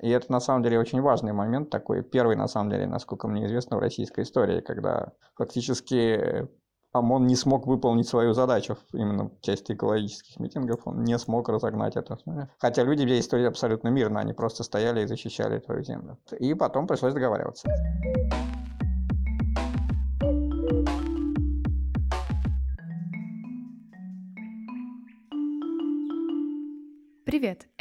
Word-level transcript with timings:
И 0.00 0.10
это 0.10 0.30
на 0.30 0.40
самом 0.40 0.62
деле 0.62 0.78
очень 0.78 1.00
важный 1.00 1.32
момент, 1.32 1.70
такой 1.70 2.02
первый, 2.02 2.36
на 2.36 2.48
самом 2.48 2.70
деле, 2.70 2.86
насколько 2.86 3.28
мне 3.28 3.46
известно, 3.46 3.76
в 3.76 3.80
российской 3.80 4.24
истории, 4.24 4.60
когда 4.60 5.12
фактически 5.36 6.48
ОМОН 6.92 7.26
не 7.26 7.36
смог 7.36 7.66
выполнить 7.66 8.08
свою 8.08 8.32
задачу 8.32 8.76
именно 8.92 9.28
в 9.28 9.40
части 9.40 9.72
экологических 9.72 10.38
митингов, 10.38 10.86
он 10.86 11.02
не 11.04 11.18
смог 11.18 11.48
разогнать 11.48 11.96
это. 11.96 12.18
Хотя 12.58 12.82
люди 12.84 13.06
действовали 13.06 13.46
абсолютно 13.46 13.88
мирно, 13.88 14.20
они 14.20 14.32
просто 14.32 14.64
стояли 14.64 15.02
и 15.02 15.06
защищали 15.06 15.58
твою 15.58 15.82
землю. 15.82 16.18
И 16.38 16.54
потом 16.54 16.86
пришлось 16.86 17.14
договариваться. 17.14 17.68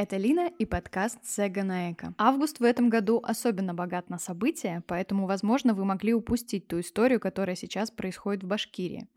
Это 0.05 0.17
Лина 0.17 0.51
и 0.59 0.65
подкаст 0.65 1.17
Сега 1.23 1.63
на 1.63 1.91
Эко. 1.91 2.13
Август 2.19 2.59
в 2.59 2.63
этом 2.63 2.89
году 2.91 3.19
особенно 3.23 3.73
богат 3.73 4.07
на 4.11 4.19
события, 4.19 4.83
поэтому, 4.86 5.25
возможно, 5.25 5.73
вы 5.73 5.83
могли 5.83 6.13
упустить 6.13 6.68
ту 6.68 6.79
историю, 6.79 7.19
которая 7.19 7.55
сейчас 7.55 7.89
происходит 7.89 8.43
в 8.43 8.47
Башкирии. 8.47 9.07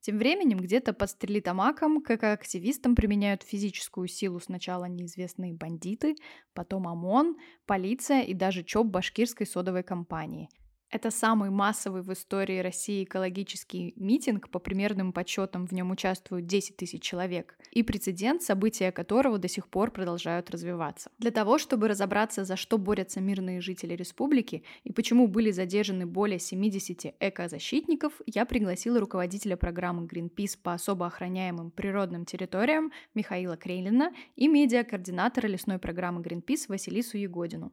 Тем 0.00 0.16
временем 0.16 0.56
где-то 0.56 0.94
под 0.94 1.10
стрелитамаком 1.10 2.00
к 2.00 2.12
активистам 2.12 2.94
применяют 2.94 3.42
физическую 3.42 4.08
силу 4.08 4.40
сначала 4.40 4.86
неизвестные 4.86 5.52
бандиты, 5.52 6.16
потом 6.54 6.88
ОМОН, 6.88 7.36
полиция 7.66 8.22
и 8.22 8.32
даже 8.32 8.64
ЧОП 8.64 8.86
башкирской 8.86 9.46
содовой 9.46 9.82
компании– 9.82 10.48
это 10.90 11.10
самый 11.10 11.50
массовый 11.50 12.02
в 12.02 12.12
истории 12.12 12.60
России 12.60 13.04
экологический 13.04 13.92
митинг, 13.96 14.48
по 14.48 14.58
примерным 14.58 15.12
подсчетам 15.12 15.66
в 15.66 15.72
нем 15.72 15.90
участвуют 15.90 16.46
10 16.46 16.76
тысяч 16.76 17.02
человек, 17.02 17.58
и 17.70 17.82
прецедент, 17.82 18.42
события 18.42 18.90
которого 18.92 19.38
до 19.38 19.48
сих 19.48 19.68
пор 19.68 19.90
продолжают 19.90 20.50
развиваться. 20.50 21.10
Для 21.18 21.30
того, 21.30 21.58
чтобы 21.58 21.88
разобраться, 21.88 22.44
за 22.44 22.56
что 22.56 22.78
борются 22.78 23.20
мирные 23.20 23.60
жители 23.60 23.94
республики 23.94 24.64
и 24.84 24.92
почему 24.92 25.28
были 25.28 25.50
задержаны 25.50 26.06
более 26.06 26.38
70 26.38 27.14
экозащитников, 27.20 28.12
я 28.26 28.46
пригласила 28.46 29.00
руководителя 29.00 29.56
программы 29.56 30.06
Greenpeace 30.06 30.58
по 30.62 30.72
особо 30.72 31.06
охраняемым 31.06 31.70
природным 31.70 32.24
территориям 32.24 32.92
Михаила 33.14 33.56
Крейлина 33.56 34.12
и 34.36 34.48
медиакоординатора 34.48 35.46
лесной 35.46 35.78
программы 35.78 36.22
Greenpeace 36.22 36.66
Василису 36.68 37.18
Егодину. 37.18 37.72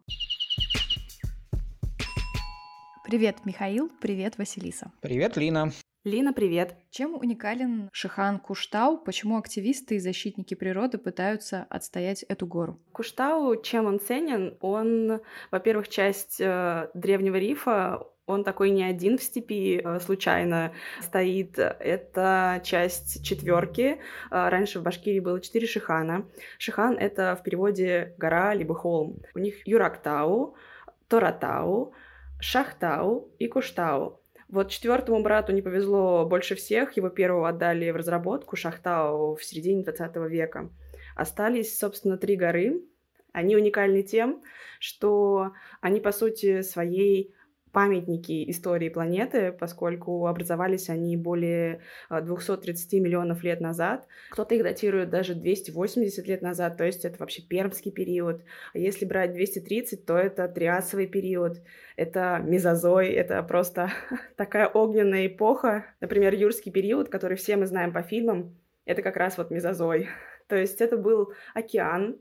Привет, 3.06 3.46
Михаил. 3.46 3.92
Привет, 4.02 4.40
Василиса. 4.40 4.92
Привет, 5.00 5.38
Лина. 5.38 5.72
Лина, 6.04 6.34
привет. 6.34 6.76
Чем 6.90 7.14
уникален 7.14 7.88
Шихан 7.94 8.40
Куштау? 8.40 8.98
Почему 8.98 9.38
активисты 9.38 9.98
и 9.98 10.00
защитники 10.00 10.56
природы 10.56 10.98
пытаются 10.98 11.68
отстоять 11.70 12.24
эту 12.24 12.48
гору? 12.48 12.82
Куштау, 12.94 13.62
чем 13.62 13.86
он 13.86 14.00
ценен? 14.00 14.58
Он, 14.60 15.22
во-первых, 15.52 15.88
часть 15.88 16.42
э, 16.42 16.90
древнего 16.96 17.36
рифа, 17.36 18.08
он 18.26 18.44
такой 18.44 18.72
не 18.72 18.84
один 18.84 19.20
в 19.20 19.24
степи 19.24 19.80
э, 19.84 20.00
случайно 20.00 20.74
стоит. 21.00 21.60
Это 21.60 22.60
часть 22.64 23.24
четверки. 23.24 24.00
Э, 24.32 24.50
раньше 24.50 24.80
в 24.80 24.84
Башкирии 24.84 25.20
было 25.20 25.40
четыре 25.40 25.68
шихана. 25.68 26.26
Шихан— 26.58 26.98
это 27.00 27.38
в 27.40 27.44
переводе 27.44 28.16
гора 28.18 28.56
либо 28.56 28.74
холм. 28.74 29.22
У 29.36 29.40
них 29.40 29.68
Юрактау, 29.68 30.56
Торатау, 31.08 31.94
Шахтау 32.48 33.34
и 33.40 33.48
Куштау. 33.48 34.22
Вот 34.50 34.70
четвертому 34.70 35.24
брату 35.24 35.52
не 35.52 35.64
повезло 35.64 36.28
больше 36.28 36.54
всех, 36.54 36.96
его 36.96 37.10
первого 37.10 37.50
отдали 37.50 37.90
в 37.90 37.96
разработку 37.96 38.56
Шахтау 38.56 39.36
в 39.36 39.44
середине 39.44 39.84
20 39.84 40.16
века. 40.30 40.70
Остались, 41.16 41.76
собственно, 41.76 42.20
три 42.20 42.36
горы. 42.36 42.84
Они 43.34 43.56
уникальны 43.56 44.04
тем, 44.04 44.44
что 44.80 45.54
они, 45.82 46.00
по 46.00 46.12
сути, 46.12 46.62
своей 46.62 47.34
памятники 47.76 48.50
истории 48.50 48.88
планеты, 48.88 49.52
поскольку 49.52 50.28
образовались 50.28 50.90
они 50.90 51.18
более 51.18 51.82
230 52.10 52.94
а, 52.94 52.98
миллионов 53.02 53.44
лет 53.44 53.60
назад. 53.60 54.08
Кто-то 54.32 54.56
их 54.56 54.64
датирует 54.64 55.10
даже 55.10 55.36
280 55.36 56.26
лет 56.26 56.42
назад, 56.42 56.78
то 56.78 56.86
есть 56.86 57.04
это 57.04 57.18
вообще 57.20 57.42
пермский 57.42 57.92
период. 57.92 58.44
А 58.74 58.78
если 58.78 59.04
брать 59.04 59.34
230, 59.34 60.06
то 60.06 60.18
это 60.18 60.48
триасовый 60.48 61.08
период, 61.08 61.58
это 61.98 62.42
мезозой, 62.42 63.10
это 63.10 63.44
просто 63.44 63.92
такая 64.38 64.70
огненная 64.70 65.28
эпоха. 65.28 65.84
Например, 66.00 66.34
юрский 66.34 66.72
период, 66.72 67.10
который 67.10 67.36
все 67.36 67.58
мы 67.58 67.66
знаем 67.66 67.92
по 67.92 68.04
фильмам, 68.04 68.56
это 68.86 69.02
как 69.02 69.18
раз 69.18 69.38
вот 69.38 69.52
мезозой. 69.52 70.08
То 70.48 70.56
есть 70.56 70.80
это 70.80 70.96
был 70.96 71.34
океан, 71.54 72.20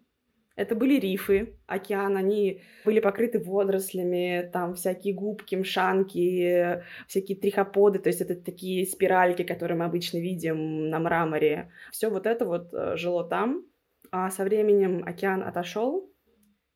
это 0.57 0.77
были 0.77 1.01
рифы, 1.01 1.57
океан, 1.67 2.17
они 2.17 2.63
были 2.85 3.01
покрыты 3.01 3.41
водорослями, 3.41 4.49
там 4.53 4.75
всякие 4.75 5.13
губки, 5.13 5.57
мшанки, 5.57 6.85
всякие 7.09 7.37
трихоподы, 7.37 7.99
то 7.99 8.09
есть 8.09 8.21
это 8.21 8.37
такие 8.37 8.87
спиральки, 8.87 9.43
которые 9.43 9.77
мы 9.77 9.85
обычно 9.85 10.19
видим 10.19 10.89
на 10.89 11.01
мраморе. 11.01 11.73
Все 11.91 12.09
вот 12.09 12.27
это 12.27 12.45
вот 12.45 12.73
э, 12.73 12.97
жило 12.97 13.25
там, 13.25 13.65
а 14.13 14.31
со 14.31 14.45
временем 14.45 15.03
океан 15.05 15.43
отошел, 15.43 16.09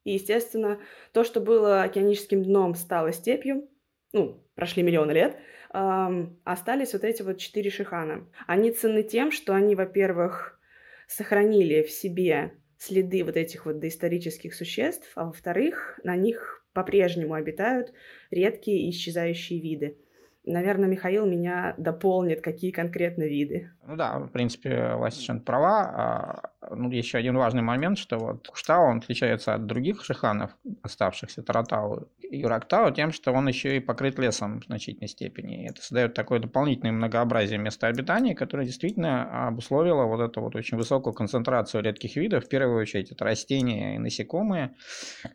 и, 0.03 0.15
естественно, 0.15 0.81
то, 1.13 1.23
что 1.23 1.41
было 1.41 1.83
океаническим 1.83 2.43
дном, 2.43 2.75
стало 2.75 3.13
степью, 3.13 3.69
ну, 4.13 4.43
прошли 4.55 4.83
миллионы 4.83 5.13
лет, 5.13 5.37
эм, 5.73 6.41
остались 6.45 6.95
вот 6.95 7.05
эти 7.05 7.23
вот 7.23 7.39
четыре 7.39 7.71
шихана. 7.71 8.27
Они 8.47 8.73
ценны 8.73 9.03
тем, 9.03 9.31
что 9.31 9.55
они, 9.55 9.75
во-первых, 9.75 10.59
сохранили 11.07 11.83
в 11.83 11.91
себе 11.91 12.59
следы 12.79 13.25
вот 13.25 13.37
этих 13.37 13.67
вот 13.67 13.81
доисторических 13.81 14.55
существ, 14.55 15.11
а 15.15 15.25
во-вторых, 15.25 16.01
на 16.05 16.17
них 16.17 16.65
по-прежнему 16.73 17.35
обитают 17.35 17.93
редкие 18.31 18.89
исчезающие 18.91 19.61
виды. 19.61 19.99
Наверное, 20.45 20.89
Михаил 20.89 21.27
меня 21.27 21.75
дополнит, 21.77 22.41
какие 22.41 22.71
конкретно 22.71 23.25
виды. 23.25 23.73
Ну 23.87 23.97
да, 23.97 24.19
в 24.19 24.29
принципе, 24.29 24.95
Вася 24.95 25.35
права. 25.45 26.53
Ну, 26.71 26.91
еще 26.91 27.19
один 27.19 27.37
важный 27.37 27.63
момент, 27.63 27.99
что 27.99 28.19
вот 28.19 28.49
Куштау, 28.49 28.91
он 28.91 28.99
отличается 28.99 29.55
от 29.55 29.67
других 29.67 30.05
шиханов, 30.05 30.51
оставшихся, 30.83 31.43
Таратау 31.43 32.09
и 32.19 32.39
Юрактау, 32.39 32.93
тем, 32.93 33.13
что 33.13 33.33
он 33.33 33.49
еще 33.49 33.77
и 33.77 33.81
покрыт 33.81 34.19
лесом 34.19 34.61
в 34.61 34.65
значительной 34.65 35.09
степени. 35.09 35.65
И 35.65 35.69
это 35.69 35.81
создает 35.81 36.15
такое 36.15 36.41
дополнительное 36.41 36.93
многообразие 36.93 37.59
места 37.59 37.87
обитания, 37.87 38.35
которое 38.35 38.67
действительно 38.67 39.49
обусловило 39.49 40.05
вот 40.05 40.21
эту 40.21 40.41
вот 40.41 40.55
очень 40.57 40.77
высокую 40.77 41.15
концентрацию 41.15 41.83
редких 41.83 42.17
видов. 42.17 42.45
В 42.45 42.49
первую 42.49 42.81
очередь 42.81 43.11
это 43.11 43.25
растения 43.25 43.97
и 43.97 43.99
насекомые, 43.99 44.75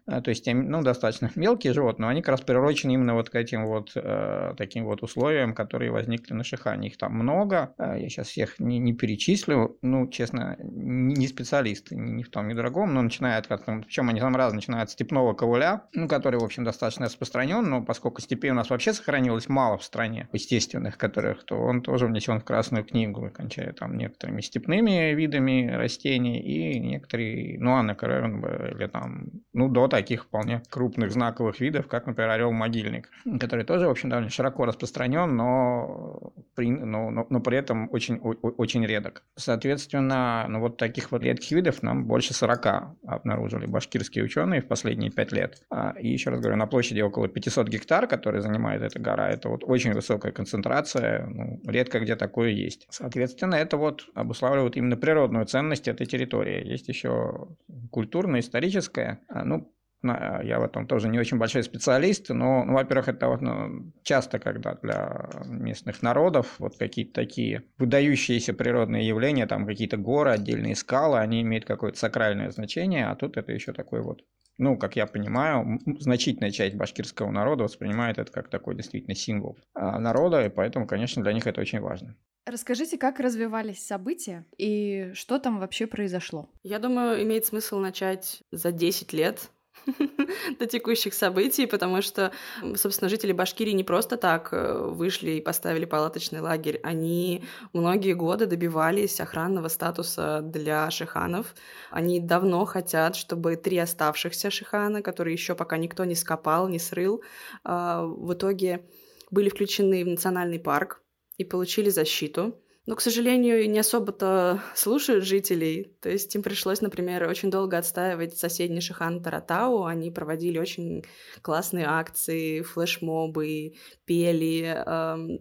э, 0.08 0.22
то 0.22 0.30
есть 0.30 0.48
ну, 0.52 0.82
достаточно 0.82 1.32
мелкие 1.36 1.74
животные, 1.74 2.04
но 2.04 2.10
они 2.10 2.22
как 2.22 2.30
раз 2.30 2.42
приурочены 2.42 2.94
именно 2.94 3.14
вот 3.14 3.30
к 3.30 3.36
этим 3.36 3.66
вот 3.66 3.92
э, 3.96 4.54
таким 4.58 4.86
вот 4.86 5.04
условиям, 5.04 5.54
которые 5.54 5.92
возникли 5.92 6.34
на 6.34 6.44
Шихане. 6.44 6.88
Их 6.88 6.98
там 6.98 7.14
много, 7.14 7.74
э, 7.78 7.98
я 8.00 8.10
сейчас 8.10 8.28
всех 8.28 8.60
не, 8.60 8.80
не 8.80 8.94
перечислю, 8.94 9.78
ну, 9.82 10.08
честно, 10.08 10.58
не 10.60 11.23
специалист 11.28 11.92
ни 11.92 12.24
в 12.24 12.30
том, 12.30 12.48
ни 12.48 12.54
в 12.54 12.58
другом, 12.58 12.94
но 12.94 13.02
начинает 13.02 13.48
как-то, 13.48 13.82
причем 13.86 14.10
они 14.10 14.20
там 14.20 14.36
разные, 14.36 14.58
начинают 14.58 14.90
с 14.90 14.94
степного 14.94 15.34
ковыля, 15.34 15.84
ну, 15.94 16.08
который, 16.08 16.40
в 16.40 16.44
общем, 16.44 16.64
достаточно 16.64 17.06
распространен, 17.06 17.70
но 17.70 17.84
поскольку 17.84 18.22
степей 18.22 18.52
у 18.52 18.54
нас 18.54 18.70
вообще 18.70 18.94
сохранилось 18.94 19.50
мало 19.50 19.78
в 19.78 19.84
стране, 19.84 20.28
естественных 20.34 20.98
которых, 20.98 21.46
то 21.46 21.56
он 21.56 21.82
тоже 21.82 22.08
внесен 22.08 22.40
в 22.40 22.44
Красную 22.44 22.84
книгу, 22.84 23.30
кончая 23.34 23.74
там 23.74 23.98
некоторыми 23.98 24.42
степными 24.42 25.14
видами 25.14 25.70
растений 25.70 26.40
и 26.40 26.80
некоторые, 26.80 27.60
ну, 27.60 27.76
анакоровен 27.76 28.44
или 28.44 28.88
там, 28.88 29.26
ну, 29.54 29.70
до 29.70 29.88
таких 29.88 30.26
вполне 30.26 30.62
крупных 30.70 31.12
знаковых 31.12 31.60
видов, 31.60 31.88
как, 31.88 32.06
например, 32.06 32.32
орел-могильник, 32.32 33.10
который 33.40 33.66
тоже, 33.66 33.88
в 33.88 33.92
общем, 33.92 34.10
довольно 34.10 34.30
широко 34.30 34.66
распространен, 34.66 35.36
но, 35.36 36.34
при, 36.56 36.70
но, 36.72 37.10
но, 37.10 37.26
но 37.30 37.40
при 37.40 37.58
этом 37.58 37.90
очень, 37.92 38.18
очень 38.18 38.86
редок. 38.86 39.24
Соответственно, 39.36 40.46
ну, 40.50 40.60
вот 40.60 40.78
таких 40.78 41.12
редких 41.22 41.52
видов 41.52 41.84
нам 41.84 42.06
больше 42.06 42.34
40 42.34 42.66
обнаружили 43.06 43.66
башкирские 43.66 44.24
ученые 44.24 44.62
в 44.62 44.68
последние 44.68 45.12
5 45.12 45.32
лет. 45.32 45.64
А, 45.70 45.94
и 46.00 46.10
еще 46.10 46.30
раз 46.30 46.40
говорю, 46.40 46.58
на 46.58 46.68
площади 46.68 47.02
около 47.02 47.28
500 47.28 47.68
гектар, 47.68 48.08
которые 48.08 48.42
занимает 48.42 48.82
эта 48.82 49.00
гора, 49.00 49.30
это 49.30 49.50
вот 49.50 49.64
очень 49.64 49.94
высокая 49.94 50.32
концентрация, 50.32 51.26
ну, 51.28 51.62
редко 51.68 52.00
где 52.00 52.16
такое 52.16 52.50
есть. 52.50 52.88
Соответственно, 52.90 53.56
это 53.56 53.78
вот 53.78 54.08
обуславливает 54.16 54.78
именно 54.78 54.98
природную 54.98 55.46
ценность 55.46 55.88
этой 55.88 56.06
территории. 56.06 56.66
Есть 56.68 56.88
еще 56.88 57.48
культурная, 57.92 58.40
историческая. 58.40 59.20
Ну, 59.30 59.72
я 60.04 60.60
в 60.60 60.64
этом 60.64 60.86
тоже 60.86 61.08
не 61.08 61.20
очень 61.20 61.38
большой 61.38 61.64
специалист, 61.64 62.30
но, 62.30 62.66
ну, 62.66 62.74
во-первых, 62.74 63.08
это 63.08 63.28
вот, 63.28 63.42
ну, 63.42 63.94
часто, 64.04 64.40
когда 64.40 64.76
для 64.76 65.30
местных 65.46 66.02
народов 66.02 66.56
вот 66.60 66.78
какие-то 66.78 67.14
такие 67.14 67.64
выдающиеся 67.78 68.54
природные 68.54 69.08
явления, 69.08 69.48
там 69.48 69.66
какие-то 69.66 69.98
горы, 69.98 70.32
отдельные 70.32 70.76
скалы, 70.76 71.20
они 71.20 71.42
имеют 71.42 71.66
какое-то 71.66 71.98
сакральное 71.98 72.52
значение, 72.52 73.08
а 73.08 73.16
тут 73.16 73.38
это 73.38 73.52
еще 73.52 73.74
такой 73.74 74.02
вот 74.02 74.24
ну, 74.60 74.78
как 74.78 74.96
я 74.96 75.08
понимаю, 75.08 75.80
значительная 76.00 76.52
часть 76.52 76.76
башкирского 76.76 77.32
народа 77.32 77.64
воспринимает 77.64 78.20
это 78.20 78.32
как 78.32 78.50
такой 78.50 78.76
действительно 78.76 79.16
символ 79.16 79.58
а, 79.74 80.00
народа, 80.00 80.46
и 80.46 80.50
поэтому, 80.50 80.86
конечно, 80.86 81.24
для 81.24 81.34
них 81.34 81.48
это 81.48 81.60
очень 81.60 81.80
важно. 81.80 82.16
Расскажите, 82.46 82.98
как 82.98 83.20
развивались 83.20 83.86
события 83.86 84.46
и 84.58 85.12
что 85.14 85.40
там 85.40 85.60
вообще 85.60 85.88
произошло? 85.88 86.50
Я 86.62 86.80
думаю, 86.80 87.24
имеет 87.24 87.46
смысл 87.46 87.80
начать 87.80 88.44
за 88.52 88.72
10 88.72 89.14
лет 89.14 89.50
до 90.60 90.66
текущих 90.66 91.14
событий, 91.14 91.66
потому 91.66 92.02
что, 92.02 92.32
собственно, 92.76 93.10
жители 93.10 93.32
Башкирии 93.32 93.72
не 93.72 93.84
просто 93.84 94.18
так 94.18 94.50
э, 94.52 94.88
вышли 94.88 95.32
и 95.32 95.42
поставили 95.42 95.86
палаточный 95.86 96.40
лагерь, 96.40 96.80
они 96.84 97.44
многие 97.74 98.14
годы 98.14 98.46
добивались 98.46 99.20
охранного 99.20 99.68
статуса 99.68 100.42
для 100.42 100.90
шиханов. 100.92 101.56
Они 101.92 102.20
давно 102.20 102.66
хотят, 102.66 103.16
чтобы 103.16 103.56
три 103.56 103.78
оставшихся 103.78 104.50
шихана, 104.50 105.02
которые 105.02 105.34
еще 105.34 105.56
пока 105.56 105.78
никто 105.78 106.06
не 106.06 106.16
скопал, 106.16 106.68
не 106.68 106.80
срыл, 106.80 107.24
а, 107.64 108.06
в 108.06 108.34
итоге 108.34 108.86
были 109.32 109.50
включены 109.50 110.04
в 110.04 110.08
национальный 110.08 110.60
парк 110.60 111.02
и 111.38 111.44
получили 111.44 111.90
защиту. 111.90 112.63
Но, 112.86 112.96
к 112.98 113.02
сожалению, 113.02 113.70
не 113.70 113.80
особо-то 113.80 114.62
слушают 114.76 115.24
жителей. 115.24 115.96
То 116.02 116.10
есть 116.10 116.36
им 116.36 116.44
пришлось, 116.44 116.82
например, 116.82 117.30
очень 117.30 117.50
долго 117.50 117.78
отстаивать 117.78 118.38
соседний 118.38 118.82
Шихан 118.82 119.24
Таратау. 119.24 119.86
Они 119.86 120.12
проводили 120.12 120.60
очень 120.60 121.06
классные 121.42 121.86
акции, 121.88 122.62
флешмобы, 122.62 123.76
пели. 124.06 124.84
Эм. 124.86 125.40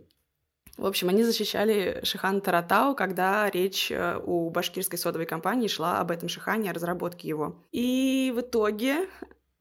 В 0.78 0.86
общем, 0.86 1.08
они 1.08 1.24
защищали 1.24 2.00
Шихан 2.04 2.40
Таратау, 2.40 2.94
когда 2.94 3.50
речь 3.50 3.90
э, 3.90 4.18
у 4.24 4.48
башкирской 4.50 4.98
содовой 4.98 5.26
компании 5.26 5.68
шла 5.68 5.98
об 5.98 6.12
этом 6.12 6.28
Шихане, 6.28 6.70
о 6.70 6.74
разработке 6.74 7.28
его. 7.28 7.62
И 7.72 8.32
в 8.34 8.40
итоге 8.40 9.08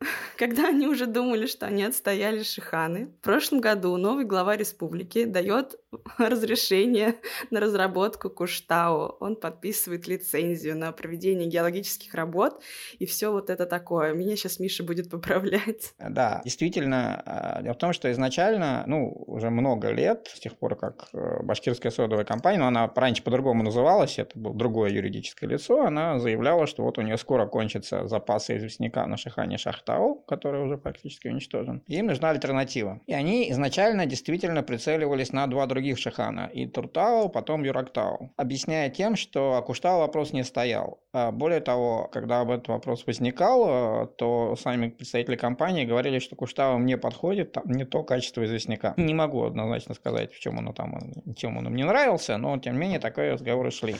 когда 0.38 0.70
они 0.70 0.88
уже 0.88 1.06
думали, 1.06 1.46
что 1.46 1.66
они 1.66 1.84
отстояли 1.84 2.44
Шиханы. 2.44 3.06
В 3.06 3.24
прошлом 3.24 3.62
году 3.62 3.96
новый 3.98 4.26
глава 4.26 4.56
республики 4.56 5.26
дает 5.26 5.80
разрешение 6.18 7.16
на 7.50 7.60
разработку 7.60 8.30
Куштау. 8.30 9.18
Он 9.20 9.36
подписывает 9.36 10.08
лицензию 10.08 10.78
на 10.78 10.92
проведение 10.92 11.48
геологических 11.48 12.14
работ 12.14 12.62
и 13.00 13.06
все 13.06 13.32
вот 13.32 13.50
это 13.50 13.66
такое. 13.66 14.14
Меня 14.14 14.36
сейчас 14.36 14.60
Миша 14.60 14.84
будет 14.84 15.10
поправлять. 15.10 15.94
Да, 16.12 16.42
действительно. 16.44 17.22
А, 17.26 17.62
дело 17.62 17.74
в 17.74 17.78
том, 17.78 17.94
что 17.94 18.12
изначально, 18.12 18.84
ну, 18.86 19.24
уже 19.28 19.50
много 19.50 19.92
лет, 19.92 20.30
с 20.34 20.40
тех 20.40 20.58
пор, 20.58 20.76
как 20.76 21.08
э, 21.14 21.42
башкирская 21.42 21.92
содовая 21.92 22.26
компания, 22.26 22.60
но 22.60 22.68
она 22.68 22.92
раньше 22.94 23.24
по-другому 23.24 23.64
называлась, 23.64 24.20
это 24.20 24.38
было 24.38 24.54
другое 24.54 24.92
юридическое 24.92 25.50
лицо, 25.50 25.86
она 25.86 26.20
заявляла, 26.20 26.68
что 26.68 26.84
вот 26.84 26.98
у 26.98 27.02
нее 27.02 27.18
скоро 27.18 27.46
кончатся 27.46 28.08
запасы 28.08 28.58
известняка 28.58 29.08
на 29.08 29.16
Шихане 29.16 29.58
Шахтау, 29.92 30.24
который 30.28 30.64
уже 30.64 30.78
практически 30.78 31.28
уничтожен. 31.28 31.84
Им 31.88 32.08
нужна 32.08 32.30
альтернатива. 32.30 33.00
И 33.08 33.14
они 33.14 33.50
изначально 33.52 34.06
действительно 34.06 34.64
прицеливались 34.64 35.34
на 35.34 35.48
два 35.48 35.66
других 35.66 35.98
Шихана. 35.98 36.50
И 36.54 36.68
Туртау, 36.68 37.30
потом 37.30 37.64
Юрактау. 37.64 38.32
Объясняя 38.38 38.90
тем, 38.90 39.16
что 39.16 39.56
Акуштау 39.56 40.00
вопрос 40.00 40.34
не 40.34 40.44
стоял. 40.44 41.00
А 41.14 41.32
более 41.32 41.60
того, 41.60 42.10
когда 42.12 42.40
об 42.40 42.52
этом 42.52 42.76
вопрос 42.76 43.06
возникал, 43.06 44.06
э, 44.06 44.08
то 44.18 44.56
сами 44.56 44.90
представители 44.90 45.36
компании 45.36 45.86
говорили, 45.86 46.20
что 46.20 46.36
Куштау 46.36 46.78
мне 46.78 46.98
подходит, 46.98 47.52
там 47.52 47.64
не 47.66 47.84
то 47.84 48.04
качество 48.04 48.46
известняка. 48.46 48.94
Не 48.98 49.14
могу 49.14 49.44
однозначно 49.44 49.94
сказать, 49.94 50.32
в 50.32 50.40
чем 50.40 50.58
он 50.58 50.74
там, 50.74 50.96
чем 51.36 51.58
он 51.58 51.68
им 51.68 51.76
не 51.76 51.84
нравился, 51.84 52.38
но 52.38 52.58
тем 52.60 52.74
не 52.74 52.80
менее 52.80 53.00
такие 53.00 53.34
разговоры 53.34 53.72
шли. 53.72 53.96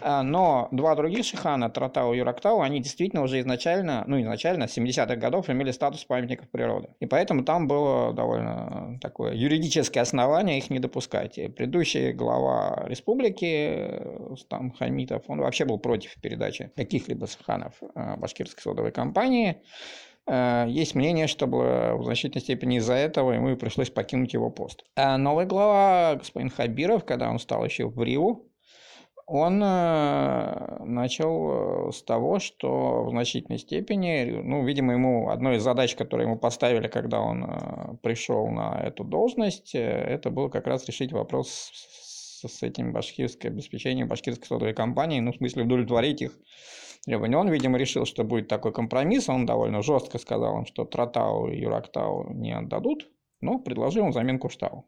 А, 0.00 0.22
но 0.22 0.68
два 0.72 0.96
других 0.96 1.24
Шихана, 1.24 1.70
Тратау 1.70 2.12
и 2.12 2.18
Юрактау, 2.18 2.60
они 2.60 2.80
действительно 2.80 3.22
уже 3.22 3.38
изначально, 3.38 4.02
ну 4.08 4.20
изначально, 4.20 4.66
с 4.66 4.76
70-х 5.12 5.16
годов 5.16 5.50
имели 5.50 5.70
статус 5.70 6.04
памятников 6.04 6.48
природы. 6.48 6.88
И 7.00 7.06
поэтому 7.06 7.44
там 7.44 7.68
было 7.68 8.12
довольно 8.12 8.98
такое 9.00 9.34
юридическое 9.34 10.02
основание 10.02 10.58
их 10.58 10.70
не 10.70 10.78
допускать. 10.78 11.38
И 11.38 11.48
предыдущий 11.48 12.12
глава 12.12 12.84
республики, 12.86 14.02
там 14.48 14.72
Хамитов, 14.72 15.24
он 15.28 15.40
вообще 15.40 15.64
был 15.64 15.78
против 15.78 16.14
передачи 16.20 16.70
каких-либо 16.76 17.26
саханов 17.26 17.74
э, 17.94 18.16
башкирской 18.16 18.62
содовой 18.62 18.92
компании. 18.92 19.62
Э, 20.26 20.66
есть 20.68 20.94
мнение, 20.94 21.26
что 21.26 21.46
было 21.46 21.94
в 21.96 22.04
значительной 22.04 22.42
степени 22.42 22.78
из-за 22.78 22.94
этого 22.94 23.32
ему 23.32 23.50
и 23.50 23.56
пришлось 23.56 23.90
покинуть 23.90 24.34
его 24.34 24.50
пост. 24.50 24.84
А 24.96 25.16
новый 25.18 25.46
глава, 25.46 26.16
господин 26.16 26.50
Хабиров, 26.50 27.04
когда 27.04 27.30
он 27.30 27.38
стал 27.38 27.64
еще 27.64 27.88
в 27.88 28.02
Риу, 28.02 28.48
он 29.26 29.62
э, 29.62 30.84
начал 30.84 31.92
с 31.92 32.02
того, 32.02 32.38
что 32.38 33.04
в 33.04 33.10
значительной 33.10 33.58
степени, 33.58 34.40
ну, 34.42 34.64
видимо, 34.64 34.94
ему 34.94 35.30
одной 35.30 35.56
из 35.56 35.62
задач, 35.62 35.94
которые 35.94 36.26
ему 36.26 36.38
поставили, 36.38 36.88
когда 36.88 37.20
он 37.20 37.98
пришел 38.02 38.48
на 38.48 38.80
эту 38.82 39.04
должность, 39.04 39.74
это 39.74 40.30
было 40.30 40.48
как 40.48 40.66
раз 40.66 40.86
решить 40.86 41.12
вопрос 41.12 41.70
с 42.48 42.62
этим 42.62 42.92
башкирским 42.92 43.52
обеспечением 43.52 44.08
башкирской 44.08 44.46
содовой 44.46 44.74
компании, 44.74 45.20
ну, 45.20 45.32
в 45.32 45.36
смысле 45.36 45.64
удовлетворить 45.64 46.22
их 46.22 46.32
требования. 47.04 47.36
Он, 47.36 47.48
видимо, 47.48 47.78
решил, 47.78 48.04
что 48.04 48.24
будет 48.24 48.48
такой 48.48 48.72
компромисс, 48.72 49.28
он 49.28 49.46
довольно 49.46 49.82
жестко 49.82 50.18
сказал 50.18 50.58
им, 50.58 50.66
что 50.66 50.84
Тратау 50.84 51.48
и 51.48 51.58
Юрактау 51.58 52.32
не 52.32 52.52
отдадут, 52.56 53.08
но 53.40 53.58
предложил 53.58 54.04
им 54.04 54.10
взамен 54.10 54.38
Куштау. 54.38 54.86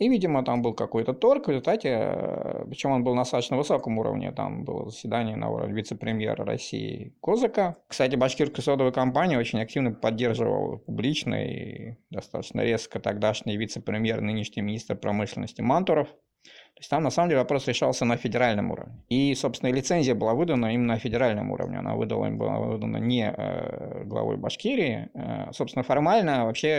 И, 0.00 0.08
видимо, 0.08 0.42
там 0.42 0.62
был 0.62 0.72
какой-то 0.72 1.12
торг, 1.12 1.46
в 1.46 1.50
результате, 1.50 1.88
э, 1.90 2.64
причем 2.70 2.92
он 2.92 3.04
был 3.04 3.14
на 3.14 3.20
достаточно 3.20 3.58
высоком 3.58 3.98
уровне, 3.98 4.32
там 4.32 4.64
было 4.64 4.86
заседание 4.86 5.36
на 5.36 5.50
уровне 5.50 5.74
вице-премьера 5.74 6.42
России 6.42 7.14
Козака. 7.22 7.76
Кстати, 7.86 8.16
башкирская 8.16 8.64
содовая 8.64 8.92
компания 8.92 9.38
очень 9.38 9.60
активно 9.60 9.92
поддерживала 9.92 10.78
публично 10.78 11.44
и 11.44 11.96
достаточно 12.08 12.62
резко 12.62 12.98
тогдашний 12.98 13.58
вице-премьер, 13.58 14.22
нынешний 14.22 14.62
министр 14.62 14.96
промышленности 14.96 15.60
Мантуров, 15.60 16.08
то 16.80 16.82
есть 16.82 16.90
там 16.90 17.02
на 17.02 17.10
самом 17.10 17.28
деле 17.28 17.40
вопрос 17.40 17.68
решался 17.68 18.06
на 18.06 18.16
федеральном 18.16 18.70
уровне. 18.70 18.94
И, 19.10 19.34
собственно, 19.34 19.70
лицензия 19.70 20.14
была 20.14 20.32
выдана 20.32 20.72
именно 20.72 20.94
на 20.94 20.98
федеральном 20.98 21.50
уровне. 21.50 21.78
Она 21.78 21.94
выдала, 21.94 22.30
была 22.30 22.58
выдана 22.58 22.96
не 22.96 23.30
э, 23.30 24.04
главой 24.04 24.38
Башкирии. 24.38 25.10
Э, 25.12 25.52
собственно, 25.52 25.82
формально 25.82 26.46
вообще 26.46 26.70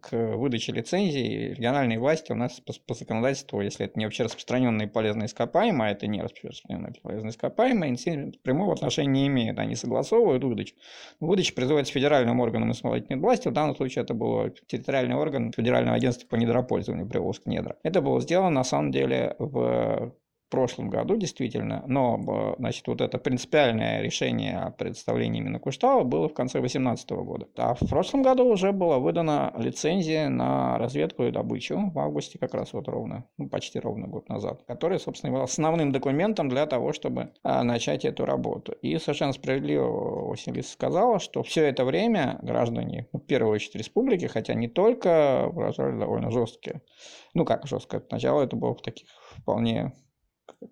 к 0.00 0.36
выдаче 0.36 0.72
лицензии 0.72 1.54
региональные 1.54 1.98
власти 1.98 2.32
у 2.32 2.34
нас 2.34 2.60
по, 2.60 2.72
по 2.86 2.94
законодательству, 2.94 3.60
если 3.60 3.86
это 3.86 3.98
не 3.98 4.04
вообще 4.04 4.24
распространенные 4.24 4.88
полезные 4.88 5.26
ископаемые, 5.26 5.90
а 5.90 5.92
это 5.92 6.06
не 6.06 6.20
распространенные 6.22 6.94
полезные 7.02 7.30
ископаемые, 7.30 8.32
прямого 8.42 8.72
отношения 8.72 9.10
не 9.10 9.26
имеют. 9.28 9.58
Они 9.58 9.74
согласовывают 9.74 10.42
выдачу. 10.44 10.74
Выдача 11.20 11.54
производится 11.54 11.92
федеральным 11.92 12.40
органом 12.40 12.72
исполнительной 12.72 13.20
власти. 13.20 13.48
В 13.48 13.52
данном 13.52 13.76
случае 13.76 14.04
это 14.04 14.14
был 14.14 14.50
территориальный 14.66 15.16
орган 15.16 15.52
Федерального 15.52 15.96
агентства 15.96 16.26
по 16.28 16.36
недропользованию 16.36 17.06
Приволжск 17.06 17.46
недра. 17.46 17.76
Это 17.82 18.00
было 18.00 18.20
сделано 18.20 18.50
на 18.50 18.64
самом 18.64 18.90
деле 18.90 19.36
в 19.38 20.14
прошлом 20.50 20.90
году, 20.90 21.16
действительно, 21.16 21.84
но, 21.86 22.54
значит, 22.58 22.86
вот 22.88 23.00
это 23.00 23.18
принципиальное 23.18 24.02
решение 24.02 24.58
о 24.58 24.70
предоставлении 24.70 25.40
именно 25.40 25.60
было 26.04 26.28
в 26.28 26.34
конце 26.34 26.58
2018 26.58 27.10
года. 27.10 27.46
А 27.56 27.74
в 27.74 27.88
прошлом 27.88 28.22
году 28.22 28.44
уже 28.44 28.72
была 28.72 28.98
выдана 28.98 29.52
лицензия 29.56 30.28
на 30.28 30.78
разведку 30.78 31.24
и 31.24 31.30
добычу 31.30 31.90
в 31.94 31.98
августе 31.98 32.38
как 32.38 32.54
раз 32.54 32.72
вот 32.72 32.88
ровно, 32.88 33.24
ну, 33.38 33.48
почти 33.48 33.78
ровно 33.78 34.08
год 34.08 34.28
назад, 34.28 34.62
которая, 34.66 34.98
собственно, 34.98 35.32
была 35.32 35.44
основным 35.44 35.92
документом 35.92 36.48
для 36.48 36.66
того, 36.66 36.92
чтобы 36.92 37.32
а, 37.42 37.62
начать 37.62 38.04
эту 38.04 38.24
работу. 38.24 38.72
И 38.82 38.98
совершенно 38.98 39.32
справедливо 39.32 40.28
Василиса 40.28 40.72
сказала, 40.72 41.20
что 41.20 41.42
все 41.42 41.64
это 41.64 41.84
время 41.84 42.38
граждане, 42.42 43.08
ну, 43.12 43.20
в 43.20 43.26
первую 43.26 43.54
очередь 43.54 43.76
республики, 43.76 44.26
хотя 44.26 44.54
не 44.54 44.68
только, 44.68 45.48
выражали 45.52 45.98
довольно 45.98 46.30
жесткие 46.30 46.82
ну 47.34 47.44
как 47.44 47.66
жестко, 47.66 48.02
сначала 48.08 48.42
это 48.42 48.56
было 48.56 48.74
в 48.74 48.82
таких 48.82 49.08
вполне 49.38 49.92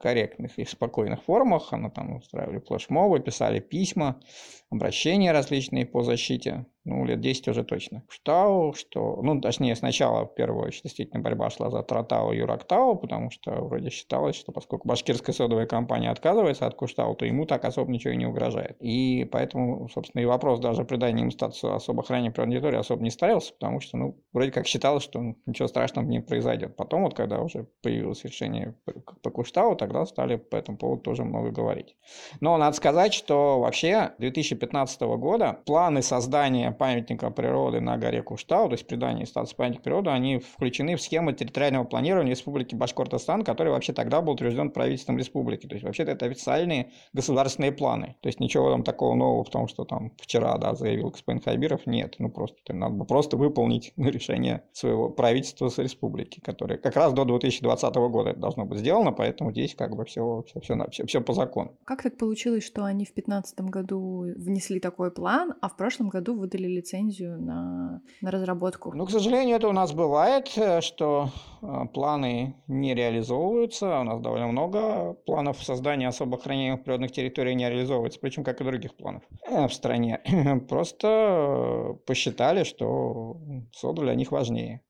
корректных 0.00 0.59
и 0.59 0.64
спокойных 0.64 1.23
формах. 1.23 1.73
Она 1.73 1.90
там 1.90 2.16
устраивали 2.16 2.59
флешмобы, 2.59 3.21
писали 3.21 3.61
письма, 3.61 4.21
обращения 4.70 5.32
различные 5.32 5.87
по 5.87 6.02
защите 6.02 6.66
ну, 6.88 7.04
лет 7.04 7.20
10 7.20 7.48
уже 7.48 7.64
точно. 7.64 8.02
Штау, 8.08 8.72
что, 8.72 9.20
ну, 9.22 9.40
точнее, 9.40 9.76
сначала, 9.76 10.25
в 10.25 10.34
первую 10.34 10.66
очередь, 10.66 10.84
действительно, 10.84 11.22
борьба 11.22 11.50
шла 11.50 11.70
за 11.70 11.82
Тратау 11.82 12.32
и 12.32 12.38
Юрактау, 12.38 12.96
потому 12.96 13.30
что 13.30 13.52
вроде 13.52 13.90
считалось, 13.90 14.37
что 14.37 14.52
поскольку 14.52 14.88
башкирская 14.88 15.34
содовая 15.34 15.66
компания 15.66 16.10
отказывается 16.10 16.66
от 16.66 16.75
Куштау, 16.75 17.14
то 17.14 17.26
ему 17.26 17.44
так 17.44 17.64
особо 17.64 17.92
ничего 17.92 18.14
и 18.14 18.16
не 18.16 18.26
угрожает. 18.26 18.76
И 18.80 19.28
поэтому, 19.30 19.88
собственно, 19.90 20.22
и 20.22 20.25
вопрос 20.25 20.60
даже 20.60 20.84
придания 20.84 21.20
ему 21.20 21.30
статуса 21.30 21.75
особо 21.75 22.02
охране 22.02 22.30
природной 22.30 22.78
особо 22.78 23.02
не 23.02 23.10
ставился, 23.10 23.52
потому 23.52 23.80
что, 23.80 23.96
ну, 23.98 24.22
вроде 24.32 24.50
как 24.50 24.66
считалось, 24.66 25.02
что 25.02 25.20
ничего 25.44 25.68
страшного 25.68 26.06
не 26.06 26.20
произойдет. 26.20 26.76
Потом 26.76 27.02
вот, 27.02 27.14
когда 27.14 27.40
уже 27.40 27.68
появилось 27.82 28.25
решение 28.25 28.75
по 29.22 29.30
Куштау, 29.30 29.76
тогда 29.76 30.06
стали 30.06 30.37
по 30.37 30.56
этому 30.56 30.78
поводу 30.78 31.02
тоже 31.02 31.25
много 31.25 31.50
говорить. 31.50 31.96
Но 32.40 32.56
надо 32.56 32.75
сказать, 32.76 33.12
что 33.12 33.60
вообще 33.60 34.12
2015 34.59 35.00
года 35.19 35.61
планы 35.65 36.03
создания 36.03 36.73
памятника 36.73 37.31
природы 37.31 37.81
на 37.81 37.97
горе 37.97 38.23
Куштау, 38.23 38.69
то 38.69 38.75
есть 38.75 38.87
придание 38.87 39.27
статуса 39.27 39.57
памятника 39.57 39.83
природы, 39.85 40.11
они 40.11 40.38
включены 40.38 40.97
в 40.97 41.03
схему 41.03 41.33
территориального 41.33 41.85
планирования 41.85 42.33
Республики 42.33 42.75
Башкортостан, 42.75 43.45
который 43.45 43.73
вообще 43.73 43.93
тогда 43.93 44.21
был 44.21 44.35
утвержден 44.35 44.71
правительством 44.71 45.19
республики. 45.19 45.67
То 45.67 45.75
есть 45.75 45.85
вообще-то 45.85 46.12
это 46.12 46.27
официальные 46.27 46.91
государственные 47.12 47.73
планы. 47.73 48.17
То 48.21 48.29
есть 48.29 48.41
ничего 48.41 48.71
там 48.71 48.83
такого 48.83 49.15
нового 49.15 49.45
в 49.45 49.50
том, 49.50 49.69
что 49.69 49.85
там 49.85 50.12
вчера 50.21 50.57
да, 50.59 50.75
заявил 50.75 51.11
господин 51.11 51.41
Хайбиров, 51.41 51.87
нет. 51.87 52.17
Ну 52.19 52.31
просто 52.31 52.57
надо 52.73 52.95
бы 52.95 53.05
просто 53.05 53.37
выполнить 53.37 53.93
решение 53.97 54.65
своего 54.73 55.09
правительства 55.09 55.69
с 55.69 55.79
республики, 55.79 56.41
которое 56.41 56.79
как 56.79 56.97
раз 56.97 57.12
до 57.12 57.25
2020 57.25 57.95
года 57.95 58.31
это 58.31 58.41
должно 58.41 58.65
быть 58.65 58.79
сделано, 58.79 59.12
поэтому 59.12 59.53
здесь 59.53 59.75
как 59.75 59.97
бы 59.97 60.05
все, 60.05 60.45
все, 60.47 60.61
все, 60.61 60.91
все, 60.91 61.07
все 61.07 61.21
по 61.21 61.33
закону. 61.33 61.77
Как 61.85 62.03
так 62.03 62.17
получилось, 62.17 62.65
что 62.65 62.85
они 62.85 63.05
в 63.05 63.15
2015 63.15 63.61
году 63.62 64.27
внесли 64.49 64.81
такой 64.81 65.11
план, 65.11 65.55
а 65.61 65.69
в 65.69 65.76
прошлом 65.76 66.09
году 66.09 66.37
выдали 66.37 66.67
лицензию 66.67 67.40
на, 67.40 68.02
на 68.21 68.31
разработку? 68.31 68.93
Ну, 68.95 69.07
к 69.07 69.11
сожалению, 69.11 69.57
это 69.57 69.69
у 69.69 69.73
нас 69.73 69.93
бывает, 69.93 70.50
э, 70.57 70.81
что 70.81 71.31
э, 71.62 71.67
планы 71.93 72.57
не 72.67 72.95
реализовываются. 72.95 74.00
У 74.00 74.05
нас 74.05 74.21
довольно 74.21 74.49
много 74.49 75.14
планов 75.26 75.62
создания 75.62 76.09
особо 76.09 76.37
охраняемых 76.37 76.83
природных 76.83 77.12
территорий 77.12 77.55
не 77.55 77.69
реализовывается, 77.69 78.19
причем 78.21 78.45
как 78.45 78.61
и 78.61 78.64
других 78.64 78.97
планов 78.97 79.23
э, 79.49 79.69
в 79.69 79.73
стране. 79.73 80.21
Просто 80.69 81.99
посчитали, 82.07 82.64
что 82.64 83.40
соду 83.73 84.02
для 84.02 84.14
них 84.14 84.33
важнее 84.33 84.83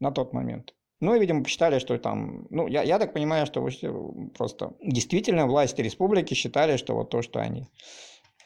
на 0.00 0.10
тот 0.10 0.32
момент. 0.32 0.74
Ну 1.02 1.16
и, 1.16 1.18
видимо, 1.18 1.42
посчитали, 1.42 1.80
что 1.80 1.98
там... 1.98 2.46
Ну, 2.50 2.68
я, 2.68 2.82
я 2.82 3.00
так 3.00 3.12
понимаю, 3.12 3.44
что 3.44 3.68
просто 4.38 4.74
действительно 4.80 5.48
власти 5.48 5.80
республики 5.80 6.34
считали, 6.34 6.76
что 6.76 6.94
вот 6.94 7.10
то, 7.10 7.22
что 7.22 7.40
они 7.40 7.66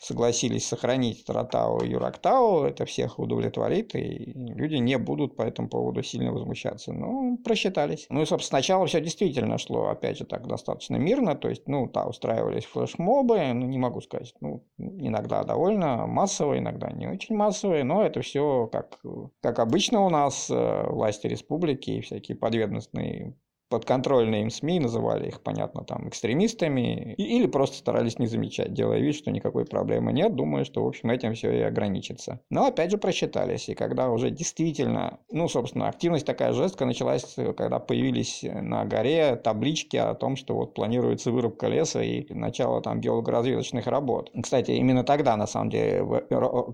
согласились 0.00 0.66
сохранить 0.66 1.24
Таратау 1.24 1.82
и 1.82 1.88
Юрактау, 1.88 2.64
это 2.64 2.84
всех 2.84 3.18
удовлетворит, 3.18 3.94
и 3.94 4.32
люди 4.34 4.76
не 4.76 4.98
будут 4.98 5.36
по 5.36 5.42
этому 5.42 5.68
поводу 5.68 6.02
сильно 6.02 6.32
возмущаться. 6.32 6.92
Ну, 6.92 7.38
просчитались. 7.38 8.06
Ну 8.10 8.22
и, 8.22 8.26
собственно, 8.26 8.60
сначала 8.60 8.86
все 8.86 9.00
действительно 9.00 9.58
шло, 9.58 9.88
опять 9.88 10.18
же, 10.18 10.24
так 10.24 10.46
достаточно 10.46 10.96
мирно, 10.96 11.34
то 11.34 11.48
есть, 11.48 11.66
ну, 11.66 11.90
да, 11.92 12.06
устраивались 12.06 12.64
флешмобы, 12.64 13.52
ну, 13.52 13.66
не 13.66 13.78
могу 13.78 14.00
сказать, 14.00 14.34
ну, 14.40 14.64
иногда 14.78 15.44
довольно 15.44 16.06
массовые, 16.06 16.60
иногда 16.60 16.90
не 16.90 17.06
очень 17.06 17.36
массовые, 17.36 17.84
но 17.84 18.02
это 18.02 18.20
все 18.20 18.68
как, 18.70 19.00
как 19.40 19.58
обычно 19.58 20.04
у 20.04 20.10
нас, 20.10 20.48
э, 20.50 20.86
власти 20.88 21.26
республики 21.26 21.90
и 21.90 22.00
всякие 22.00 22.36
подведомственные 22.36 23.34
подконтрольные 23.68 24.42
им 24.42 24.50
СМИ, 24.50 24.80
называли 24.80 25.28
их, 25.28 25.40
понятно, 25.42 25.84
там, 25.84 26.08
экстремистами, 26.08 27.14
или 27.14 27.46
просто 27.46 27.76
старались 27.76 28.18
не 28.18 28.26
замечать, 28.26 28.72
делая 28.72 29.00
вид, 29.00 29.14
что 29.16 29.30
никакой 29.30 29.64
проблемы 29.64 30.12
нет, 30.12 30.34
думая, 30.34 30.64
что, 30.64 30.84
в 30.84 30.88
общем, 30.88 31.10
этим 31.10 31.34
все 31.34 31.50
и 31.52 31.60
ограничится. 31.62 32.40
Но, 32.50 32.66
опять 32.66 32.90
же, 32.90 32.98
просчитались, 32.98 33.68
и 33.68 33.74
когда 33.74 34.10
уже 34.10 34.30
действительно, 34.30 35.18
ну, 35.30 35.48
собственно, 35.48 35.88
активность 35.88 36.26
такая 36.26 36.52
жесткая 36.52 36.86
началась, 36.86 37.36
когда 37.56 37.78
появились 37.78 38.44
на 38.44 38.84
горе 38.84 39.36
таблички 39.36 39.96
о 39.96 40.14
том, 40.14 40.36
что 40.36 40.54
вот 40.54 40.74
планируется 40.74 41.30
вырубка 41.30 41.68
леса 41.68 42.02
и 42.02 42.32
начало 42.32 42.80
там 42.82 43.00
геологоразведочных 43.00 43.86
работ. 43.86 44.30
Кстати, 44.42 44.72
именно 44.72 45.04
тогда, 45.04 45.36
на 45.36 45.46
самом 45.46 45.70
деле, 45.70 46.04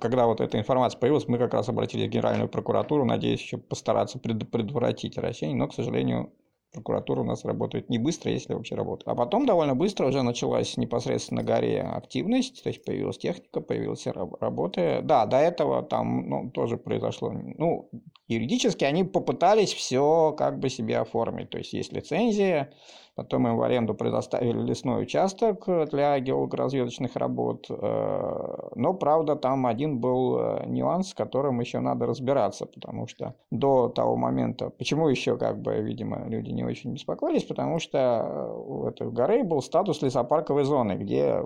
когда 0.01 0.27
вот 0.27 0.41
эта 0.41 0.59
информация 0.59 0.99
появилась, 0.99 1.29
мы 1.29 1.39
как 1.39 1.55
раз 1.55 1.69
обратились 1.69 2.09
в 2.09 2.11
Генеральную 2.11 2.49
прокуратуру, 2.49 3.05
надеясь 3.05 3.41
еще 3.41 3.59
постараться 3.59 4.19
предотвратить 4.19 5.17
растение, 5.19 5.57
но, 5.57 5.69
к 5.69 5.75
сожалению, 5.75 6.33
прокуратура 6.73 7.21
у 7.21 7.25
нас 7.25 7.45
работает 7.45 7.91
не 7.91 7.99
быстро, 7.99 8.31
если 8.31 8.55
вообще 8.55 8.75
работает. 8.75 9.09
А 9.09 9.15
потом 9.15 9.47
довольно 9.47 9.75
быстро 9.75 10.07
уже 10.07 10.23
началась 10.23 10.77
непосредственно 10.77 11.43
горе 11.43 11.83
активность, 11.83 12.63
то 12.63 12.71
есть 12.71 12.85
появилась 12.85 13.19
техника, 13.19 13.61
появилась 13.61 14.07
работа. 14.07 15.01
Да, 15.03 15.27
до 15.27 15.37
этого 15.37 15.83
там 15.83 16.29
ну, 16.29 16.51
тоже 16.51 16.77
произошло, 16.79 17.33
ну, 17.33 17.91
юридически 18.27 18.85
они 18.85 19.05
попытались 19.05 19.73
все 19.75 20.35
как 20.37 20.59
бы 20.59 20.71
себе 20.71 20.99
оформить, 20.99 21.51
то 21.51 21.59
есть 21.59 21.73
есть 21.73 21.93
лицензия, 21.93 22.73
Потом 23.15 23.47
им 23.47 23.57
в 23.57 23.63
аренду 23.63 23.95
предоставили 23.95 24.63
лесной 24.63 25.03
участок 25.03 25.67
для 25.91 26.19
геологоразведочных 26.19 27.15
работ. 27.17 27.67
Э, 27.69 28.71
но, 28.75 28.95
правда, 28.95 29.37
там 29.37 29.67
один 29.67 29.99
был 29.99 30.39
э, 30.39 30.67
нюанс, 30.67 31.11
с 31.11 31.15
которым 31.15 31.61
еще 31.61 31.81
надо 31.81 32.07
разбираться, 32.07 32.65
потому 32.67 33.07
что 33.07 33.35
до 33.51 33.89
того 33.89 34.17
момента... 34.17 34.71
Почему 34.71 35.09
еще, 35.09 35.37
как 35.37 35.61
бы, 35.61 35.81
видимо, 35.81 36.27
люди 36.27 36.51
не 36.51 36.65
очень 36.65 36.95
беспокоились? 36.95 37.45
Потому 37.45 37.81
что 37.81 38.51
у 38.67 38.87
этой 38.87 39.11
горы 39.11 39.45
был 39.45 39.61
статус 39.61 40.01
лесопарковой 40.01 40.65
зоны, 40.65 40.93
где 40.93 41.45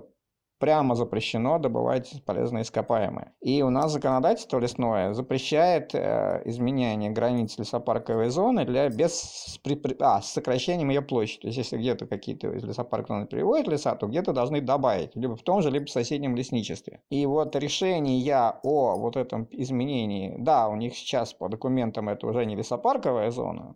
прямо 0.59 0.95
запрещено 0.95 1.59
добывать 1.59 2.21
полезные 2.25 2.63
ископаемые. 2.63 3.33
И 3.41 3.61
у 3.61 3.69
нас 3.69 3.91
законодательство 3.91 4.59
лесное 4.59 5.13
запрещает 5.13 5.93
э, 5.93 6.41
изменение 6.45 7.11
границ 7.11 7.57
лесопарковой 7.57 8.29
зоны 8.29 8.65
для 8.65 8.89
без 8.89 9.59
при, 9.63 9.75
при, 9.75 9.95
а, 9.99 10.21
с 10.21 10.31
сокращением 10.31 10.89
ее 10.89 11.01
площади. 11.01 11.41
То 11.41 11.47
есть, 11.47 11.57
если 11.57 11.77
где-то 11.77 12.07
какие-то 12.07 12.51
из 12.51 12.63
лесопарковой 12.63 13.21
зоны 13.21 13.27
переводят 13.27 13.67
леса, 13.67 13.95
то 13.95 14.07
где-то 14.07 14.33
должны 14.33 14.61
добавить, 14.61 15.15
либо 15.15 15.35
в 15.35 15.43
том 15.43 15.61
же, 15.61 15.69
либо 15.69 15.85
в 15.85 15.91
соседнем 15.91 16.35
лесничестве. 16.35 17.01
И 17.09 17.25
вот 17.25 17.55
решение 17.55 18.17
о 18.63 18.97
вот 18.97 19.15
этом 19.15 19.47
изменении, 19.51 20.35
да, 20.37 20.67
у 20.69 20.75
них 20.75 20.95
сейчас 20.95 21.33
по 21.33 21.49
документам 21.49 22.09
это 22.09 22.27
уже 22.27 22.45
не 22.45 22.55
лесопарковая 22.55 23.31
зона, 23.31 23.75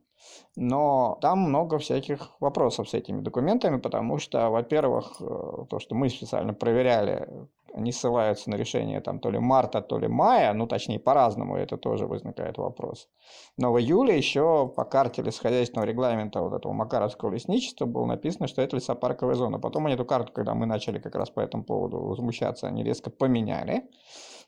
но 0.56 1.18
там 1.22 1.40
много 1.40 1.78
всяких 1.78 2.32
вопросов 2.40 2.90
с 2.90 2.94
этими 2.94 3.22
документами, 3.22 3.78
потому 3.78 4.18
что, 4.18 4.50
во-первых, 4.50 5.22
э, 5.22 5.66
то, 5.70 5.80
что 5.80 5.96
мы 5.96 6.10
специально 6.10 6.54
проверяли, 6.54 7.48
они 7.74 7.92
ссылаются 7.92 8.50
на 8.50 8.56
решение 8.56 9.00
там 9.02 9.20
то 9.20 9.30
ли 9.30 9.40
марта, 9.40 9.82
то 9.82 9.98
ли 9.98 10.08
мая, 10.08 10.54
ну 10.54 10.68
точнее 10.68 11.00
по-разному, 11.00 11.56
это 11.56 11.78
тоже 11.78 12.06
возникает 12.06 12.58
вопрос. 12.58 13.08
Но 13.58 13.72
в 13.72 13.80
июле 13.80 14.18
еще 14.18 14.68
по 14.76 14.84
карте 14.84 15.22
лесхозяйственного 15.22 15.88
регламента 15.88 16.42
вот 16.42 16.54
этого 16.54 16.74
Макаровского 16.74 17.32
лесничества 17.32 17.86
было 17.86 18.06
написано, 18.06 18.48
что 18.48 18.62
это 18.62 18.76
лесопарковая 18.76 19.36
зона. 19.36 19.60
Потом 19.60 19.86
они 19.86 19.96
эту 19.96 20.06
карту, 20.06 20.34
когда 20.34 20.54
мы 20.54 20.66
начали 20.66 21.00
как 21.00 21.16
раз 21.16 21.30
по 21.30 21.40
этому 21.40 21.64
поводу 21.64 22.00
возмущаться, 22.00 22.68
они 22.68 22.84
резко 22.84 23.10
поменяли. 23.10 23.90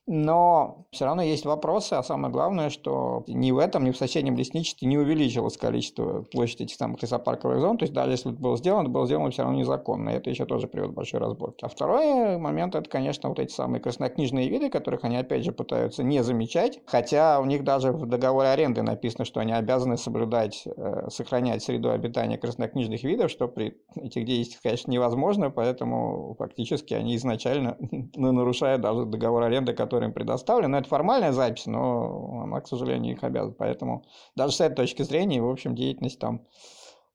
Но 0.06 0.86
все 0.92 1.06
равно 1.06 1.22
есть 1.22 1.46
вопросы, 1.46 1.94
а 1.94 2.04
самое 2.04 2.32
главное, 2.32 2.70
что 2.70 3.24
ни 3.28 3.52
в 3.52 3.58
этом, 3.58 3.86
ни 3.86 3.92
в 3.92 3.98
соседнем 3.98 4.36
лесничестве 4.36 4.88
не 4.88 4.98
увеличилось 4.98 5.56
количество 5.56 6.24
площади 6.24 6.64
этих 6.64 6.76
самых 6.76 7.02
лесопарковых 7.02 7.62
зон. 7.62 7.78
То 7.78 7.84
есть 7.84 7.94
даже 7.94 8.12
если 8.12 8.32
это 8.32 8.42
было 8.42 8.58
сделано, 8.58 8.84
это 8.84 8.92
было 8.92 9.06
сделано 9.06 9.32
все 9.32 9.44
равно 9.44 9.58
незаконно. 9.58 10.10
И 10.10 10.16
это 10.16 10.30
еще 10.30 10.46
тоже 10.46 10.68
приводит 10.68 10.94
к 10.94 10.98
большой 10.98 11.22
разборке. 11.22 11.66
А 11.66 11.70
второй 11.70 12.38
момент, 12.38 12.76
это, 12.76 12.90
конечно, 12.90 13.30
вот 13.30 13.40
эти 13.40 13.54
самые 13.54 13.80
краснокнижные 13.82 14.50
виды, 14.50 14.70
которых 14.70 15.06
они, 15.06 15.16
опять 15.16 15.46
же, 15.46 15.54
пытаются 15.54 16.04
не 16.04 16.22
замечать. 16.22 16.82
Хотя 16.86 17.40
у 17.40 17.46
них 17.46 17.64
даже 17.64 17.94
в 17.94 18.06
договоре 18.06 18.50
аренды 18.50 18.82
написано, 18.82 19.24
что 19.24 19.40
они 19.40 19.54
обязаны 19.54 19.96
соблюдать, 19.98 20.64
э, 20.66 21.08
сохранять 21.10 21.64
среду 21.64 21.92
обитания 21.92 22.38
краснокнижных 22.38 23.04
видов, 23.04 23.32
что 23.32 23.48
при 23.48 23.78
этих 23.96 24.26
действиях, 24.26 24.62
конечно, 24.64 24.92
невозможно. 24.92 25.50
Поэтому 25.50 26.36
фактически 26.38 26.94
они 26.94 27.16
изначально 27.16 27.78
нарушают 28.16 28.82
даже 28.82 29.06
договор 29.06 29.44
аренды, 29.44 29.74
который 29.74 29.93
который 29.94 30.08
им 30.08 30.14
предоставлен. 30.14 30.72
Но 30.72 30.80
это 30.80 30.90
формальная 30.90 31.32
запись, 31.34 31.68
но 31.68 32.42
она, 32.44 32.62
к 32.62 32.68
сожалению, 32.68 33.14
их 33.14 33.24
обязывает. 33.24 33.58
Поэтому 33.60 34.04
даже 34.36 34.54
с 34.54 34.62
этой 34.62 34.76
точки 34.76 35.04
зрения, 35.04 35.40
в 35.40 35.50
общем, 35.50 35.76
деятельность 35.76 36.20
там 36.20 36.48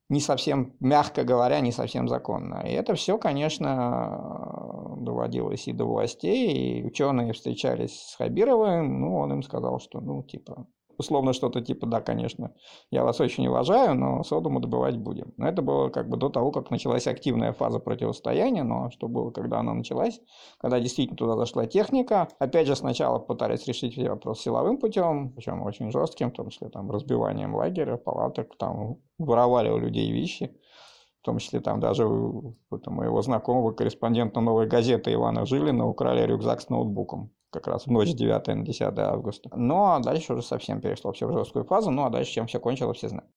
не 0.09 0.21
совсем, 0.21 0.77
мягко 0.79 1.25
говоря, 1.25 1.61
не 1.61 1.73
совсем 1.73 2.07
законно. 2.09 2.63
И 2.65 2.71
это 2.71 2.95
все, 2.95 3.19
конечно, 3.19 4.95
доводилось 5.01 5.67
и 5.67 5.73
до 5.73 5.87
властей, 5.87 6.81
и 6.81 6.87
ученые 6.87 7.33
встречались 7.33 8.01
с 8.01 8.15
Хабировым, 8.15 9.01
ну, 9.01 9.17
он 9.19 9.33
им 9.33 9.43
сказал, 9.43 9.81
что, 9.81 10.01
ну, 10.01 10.23
типа, 10.23 10.67
условно 10.99 11.33
что-то 11.33 11.61
типа, 11.61 11.87
да, 11.87 12.01
конечно, 12.01 12.53
я 12.91 13.05
вас 13.05 13.21
очень 13.21 13.47
уважаю, 13.47 13.95
но 13.95 14.23
соду 14.25 14.51
мы 14.51 14.61
добывать 14.61 14.97
будем. 14.97 15.33
Но 15.37 15.49
это 15.49 15.63
было 15.63 15.89
как 15.89 16.09
бы 16.09 16.17
до 16.17 16.29
того, 16.29 16.51
как 16.51 16.71
началась 16.71 17.07
активная 17.07 17.53
фаза 17.53 17.79
противостояния, 17.79 18.65
но 18.65 18.91
что 18.91 19.09
было, 19.09 19.31
когда 19.31 19.61
она 19.61 19.73
началась, 19.73 20.21
когда 20.59 20.81
действительно 20.81 21.17
туда 21.17 21.37
зашла 21.37 21.67
техника. 21.67 22.29
Опять 22.39 22.67
же, 22.67 22.77
сначала 22.77 23.19
пытались 23.19 23.67
решить 23.67 23.97
вопрос 23.97 24.41
силовым 24.41 24.79
путем, 24.79 25.33
причем 25.33 25.63
очень 25.63 25.91
жестким, 25.91 26.31
в 26.31 26.35
том 26.35 26.51
числе 26.51 26.69
там 26.69 26.91
разбиванием 26.91 27.55
лагеря, 27.55 27.97
палаток, 27.97 28.57
там 28.59 28.97
воровали 29.19 29.71
у 29.71 29.79
людей 29.79 30.11
вещи 30.13 30.59
в 31.21 31.25
том 31.25 31.39
числе 31.39 31.61
там 31.61 31.81
даже 31.81 32.07
у 32.07 32.55
моего 32.87 33.21
знакомого 33.23 33.73
корреспондента 33.73 34.41
«Новой 34.41 34.69
газеты» 34.69 35.13
Ивана 35.13 35.45
Жилина 35.45 35.87
украли 35.87 36.23
рюкзак 36.23 36.61
с 36.61 36.69
ноутбуком 36.69 37.33
как 37.51 37.67
раз 37.67 37.87
в 37.87 37.91
ночь 37.91 38.15
9 38.15 38.47
на 38.49 38.65
10 38.65 38.81
августа. 38.99 39.51
Ну, 39.55 39.85
а 39.87 40.01
дальше 40.01 40.35
уже 40.35 40.43
совсем 40.43 40.81
перешло 40.81 41.13
все 41.13 41.27
в 41.27 41.33
жесткую 41.33 41.65
фазу. 41.65 41.91
Ну, 41.91 42.05
а 42.05 42.11
дальше 42.11 42.33
чем 42.33 42.47
все 42.47 42.61
кончилось, 42.61 42.99
все 42.99 43.09
знают. 43.09 43.29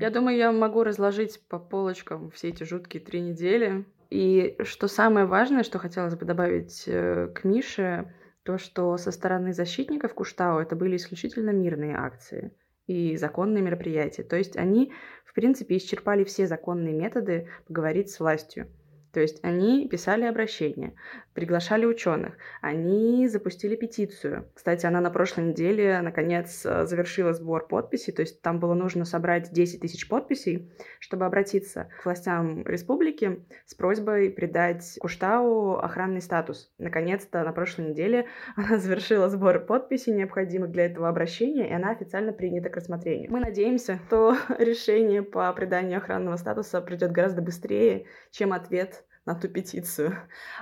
Я 0.00 0.10
думаю, 0.10 0.38
я 0.38 0.50
могу 0.50 0.82
разложить 0.82 1.46
по 1.48 1.58
полочкам 1.58 2.30
все 2.30 2.48
эти 2.48 2.64
жуткие 2.64 3.02
три 3.02 3.20
недели. 3.20 3.84
И 4.08 4.56
что 4.64 4.88
самое 4.88 5.26
важное, 5.26 5.62
что 5.62 5.78
хотелось 5.78 6.16
бы 6.16 6.24
добавить 6.24 6.84
э, 6.86 7.28
к 7.28 7.44
Мише, 7.44 8.10
то, 8.42 8.56
что 8.56 8.96
со 8.96 9.12
стороны 9.12 9.52
защитников 9.52 10.14
Куштау 10.14 10.58
это 10.58 10.74
были 10.74 10.96
исключительно 10.96 11.50
мирные 11.50 11.96
акции 11.96 12.52
и 12.90 13.16
законные 13.16 13.62
мероприятия. 13.62 14.24
То 14.24 14.34
есть 14.34 14.56
они, 14.56 14.92
в 15.24 15.32
принципе, 15.32 15.76
исчерпали 15.76 16.24
все 16.24 16.48
законные 16.48 16.92
методы 16.92 17.48
поговорить 17.68 18.10
с 18.10 18.18
властью. 18.18 18.66
То 19.12 19.20
есть 19.20 19.40
они 19.42 19.88
писали 19.88 20.24
обращения, 20.24 20.94
приглашали 21.34 21.84
ученых, 21.84 22.36
они 22.60 23.26
запустили 23.26 23.74
петицию. 23.74 24.48
Кстати, 24.54 24.86
она 24.86 25.00
на 25.00 25.10
прошлой 25.10 25.48
неделе, 25.48 26.00
наконец, 26.00 26.64
э, 26.64 26.86
завершила 26.86 27.32
сбор 27.32 27.66
подписей, 27.66 28.12
то 28.12 28.22
есть 28.22 28.40
там 28.40 28.60
было 28.60 28.74
нужно 28.74 29.04
собрать 29.04 29.52
10 29.52 29.80
тысяч 29.80 30.08
подписей, 30.08 30.70
чтобы 31.00 31.26
обратиться 31.26 31.88
к 32.00 32.04
властям 32.04 32.64
республики 32.66 33.44
с 33.66 33.74
просьбой 33.74 34.30
придать 34.30 34.96
Куштау 35.00 35.78
охранный 35.78 36.20
статус. 36.20 36.72
Наконец-то 36.78 37.42
на 37.42 37.52
прошлой 37.52 37.90
неделе 37.90 38.26
она 38.56 38.78
завершила 38.78 39.28
сбор 39.28 39.60
подписей, 39.60 40.12
необходимых 40.12 40.70
для 40.70 40.86
этого 40.86 41.08
обращения, 41.08 41.68
и 41.68 41.72
она 41.72 41.90
официально 41.90 42.32
принята 42.32 42.68
к 42.68 42.76
рассмотрению. 42.76 43.30
Мы 43.30 43.40
надеемся, 43.40 43.98
что 44.06 44.36
решение 44.58 45.22
по 45.22 45.52
приданию 45.52 45.98
охранного 45.98 46.36
статуса 46.36 46.80
придет 46.80 47.10
гораздо 47.10 47.42
быстрее, 47.42 48.06
чем 48.30 48.52
ответ 48.52 48.99
на 49.26 49.34
ту 49.34 49.48
петицию. 49.48 50.16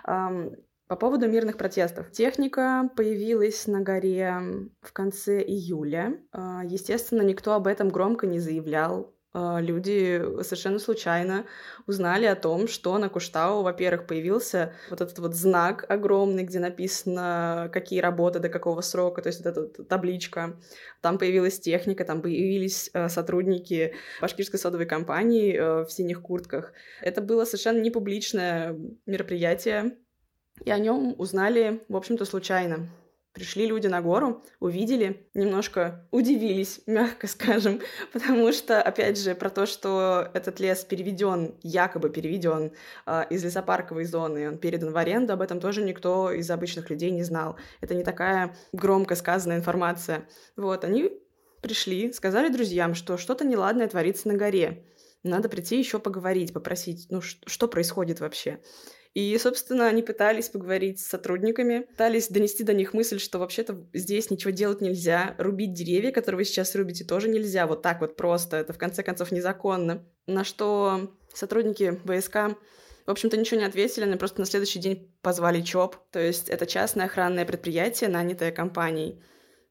По 0.05 0.97
поводу 0.97 1.29
мирных 1.29 1.59
протестов. 1.59 2.11
Техника 2.11 2.89
появилась 2.97 3.67
на 3.67 3.83
горе 3.83 4.39
в 4.81 4.93
конце 4.95 5.43
июля. 5.43 6.19
А, 6.33 6.63
естественно, 6.65 7.21
никто 7.21 7.53
об 7.53 7.67
этом 7.67 7.91
громко 7.91 8.27
не 8.27 8.39
заявлял. 8.39 9.15
А, 9.35 9.61
люди 9.61 10.23
совершенно 10.43 10.79
случайно 10.79 11.45
узнали 11.87 12.25
о 12.25 12.35
том, 12.35 12.67
что 12.67 12.97
на 12.99 13.09
Куштау, 13.09 13.63
во-первых, 13.63 14.07
появился 14.07 14.73
вот 14.89 15.01
этот 15.01 15.19
вот 15.19 15.35
знак 15.35 15.85
огромный, 15.89 16.45
где 16.45 16.59
написано, 16.59 17.69
какие 17.73 18.01
работы 18.01 18.39
до 18.39 18.49
какого 18.49 18.81
срока, 18.81 19.21
то 19.21 19.29
есть 19.29 19.45
вот 19.45 19.57
эта 19.57 19.85
табличка. 19.85 20.59
Там 21.03 21.19
появилась 21.19 21.61
техника, 21.61 22.05
там 22.05 22.23
появились 22.23 22.91
э, 22.95 23.09
сотрудники 23.09 23.95
башкирской 24.21 24.59
садовой 24.59 24.87
компании 24.87 25.55
э, 25.55 25.85
в 25.85 25.91
синих 25.91 26.23
куртках. 26.23 26.73
Это 27.03 27.21
было 27.21 27.45
совершенно 27.45 27.81
не 27.81 27.91
публичное 27.91 28.79
мероприятие, 29.05 29.99
и 30.65 30.71
о 30.71 30.79
нем 30.79 31.15
узнали, 31.19 31.85
в 31.89 31.97
общем-то, 31.97 32.25
случайно. 32.25 32.89
Пришли 33.33 33.67
люди 33.67 33.87
на 33.87 34.01
гору, 34.01 34.43
увидели, 34.59 35.29
немножко 35.35 36.09
удивились, 36.11 36.81
мягко 36.87 37.27
скажем, 37.27 37.81
потому 38.13 38.53
что, 38.53 38.83
опять 38.83 39.19
же, 39.19 39.35
про 39.35 39.51
то, 39.51 39.67
что 39.67 40.29
этот 40.35 40.61
лес 40.61 40.85
переведен, 40.85 41.55
якобы 41.63 42.11
переведен 42.11 42.67
э, 42.67 42.71
а, 43.07 43.23
из 43.23 43.45
лесопарковой 43.45 44.05
зоны, 44.05 44.49
он 44.49 44.59
передан 44.59 44.93
в 44.93 44.97
аренду, 44.97 45.35
об 45.35 45.43
этом 45.43 45.61
тоже 45.61 45.83
никто 45.83 46.33
из 46.33 46.51
обычных 46.51 46.91
людей 46.91 47.11
не 47.11 47.23
знал. 47.23 47.57
Это 47.81 47.95
не 47.95 48.03
такая 48.03 48.57
громко 48.73 49.15
сказанная 49.15 49.59
информация. 49.59 50.27
Вот, 50.57 50.85
они 50.85 51.13
пришли, 51.63 52.13
сказали 52.13 52.49
друзьям, 52.49 52.95
что 52.95 53.19
что-то 53.19 53.45
неладное 53.45 53.89
творится 53.89 54.29
на 54.29 54.35
горе. 54.35 54.85
Надо 55.23 55.49
прийти 55.49 55.79
еще 55.79 55.99
поговорить, 55.99 56.53
попросить, 56.53 57.07
ну, 57.11 57.21
что 57.21 57.69
происходит 57.69 58.21
вообще. 58.21 58.61
И, 59.15 59.37
собственно, 59.39 59.87
они 59.89 60.03
пытались 60.03 60.49
поговорить 60.49 61.01
с 61.01 61.09
сотрудниками, 61.09 61.81
пытались 61.81 62.29
донести 62.29 62.63
до 62.63 62.75
них 62.75 62.93
мысль, 62.93 63.19
что 63.19 63.39
вообще-то 63.39 63.87
здесь 63.93 64.31
ничего 64.31 64.51
делать 64.51 64.81
нельзя, 64.81 65.35
рубить 65.39 65.73
деревья, 65.73 66.13
которые 66.13 66.39
вы 66.39 66.45
сейчас 66.45 66.75
рубите, 66.75 67.05
тоже 67.05 67.29
нельзя, 67.29 67.67
вот 67.67 67.83
так 67.83 68.01
вот 68.01 68.17
просто, 68.17 68.59
это 68.59 68.73
в 68.73 68.79
конце 68.79 69.03
концов 69.03 69.33
незаконно. 69.33 70.05
На 70.27 70.45
что 70.45 71.17
сотрудники 71.35 72.01
ВСК 72.05 72.59
в 73.07 73.11
общем-то, 73.11 73.39
ничего 73.39 73.59
не 73.59 73.65
ответили, 73.65 74.05
они 74.05 74.17
просто 74.17 74.41
на 74.41 74.45
следующий 74.45 74.81
день 74.81 75.11
позвали 75.23 75.63
ЧОП, 75.63 75.97
то 76.11 76.21
есть 76.21 76.51
это 76.51 76.67
частное 76.67 77.07
охранное 77.07 77.47
предприятие, 77.47 78.11
нанятое 78.11 78.53
компанией. 78.53 79.23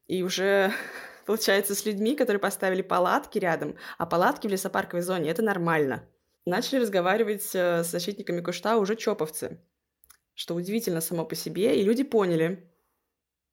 И 0.07 0.23
уже 0.23 0.73
получается, 1.27 1.75
с 1.75 1.85
людьми, 1.85 2.15
которые 2.15 2.39
поставили 2.39 2.81
палатки 2.81 3.37
рядом, 3.37 3.75
а 3.99 4.07
палатки 4.07 4.47
в 4.47 4.49
лесопарковой 4.49 5.03
зоне— 5.03 5.29
это 5.31 5.43
нормально 5.43 6.09
начали 6.47 6.79
разговаривать 6.79 7.49
э, 7.53 7.83
с 7.83 7.91
защитниками 7.91 8.41
Кушта 8.41 8.77
уже 8.77 8.95
чоповцы, 8.95 9.59
что 10.33 10.55
удивительно 10.55 11.01
само 11.01 11.25
по 11.25 11.35
себе, 11.35 11.79
и 11.79 11.83
люди 11.83 12.03
поняли, 12.03 12.71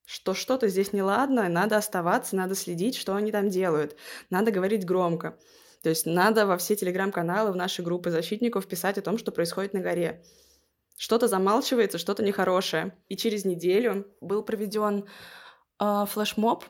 что 0.07 0.35
что-то 0.35 0.69
здесь 0.69 0.93
неладно, 0.93 1.49
надо 1.49 1.77
оставаться, 1.77 2.37
надо 2.37 2.55
следить, 2.55 2.97
что 2.97 3.15
они 3.15 3.33
там 3.33 3.49
делают, 3.49 3.97
надо 4.31 4.51
говорить 4.51 4.85
громко. 4.85 5.37
То 5.83 5.91
есть 5.91 6.07
надо 6.07 6.47
во 6.47 6.57
все 6.57 6.77
телеграм-каналы, 6.77 7.53
в 7.53 7.57
наши 7.57 7.83
группы 7.83 8.11
защитников 8.11 8.67
писать 8.67 8.97
о 8.97 9.03
том, 9.03 9.19
что 9.19 9.33
происходит 9.33 9.75
на 9.75 9.81
горе. 9.81 10.25
Что-то 10.97 11.29
замалчивается, 11.29 11.99
что-то 11.99 12.23
нехорошее. 12.23 12.97
И 13.09 13.17
через 13.17 13.45
неделю 13.45 14.07
был 14.21 14.43
проведен 14.43 15.05
э, 15.81 16.05
флешмоб 16.09 16.65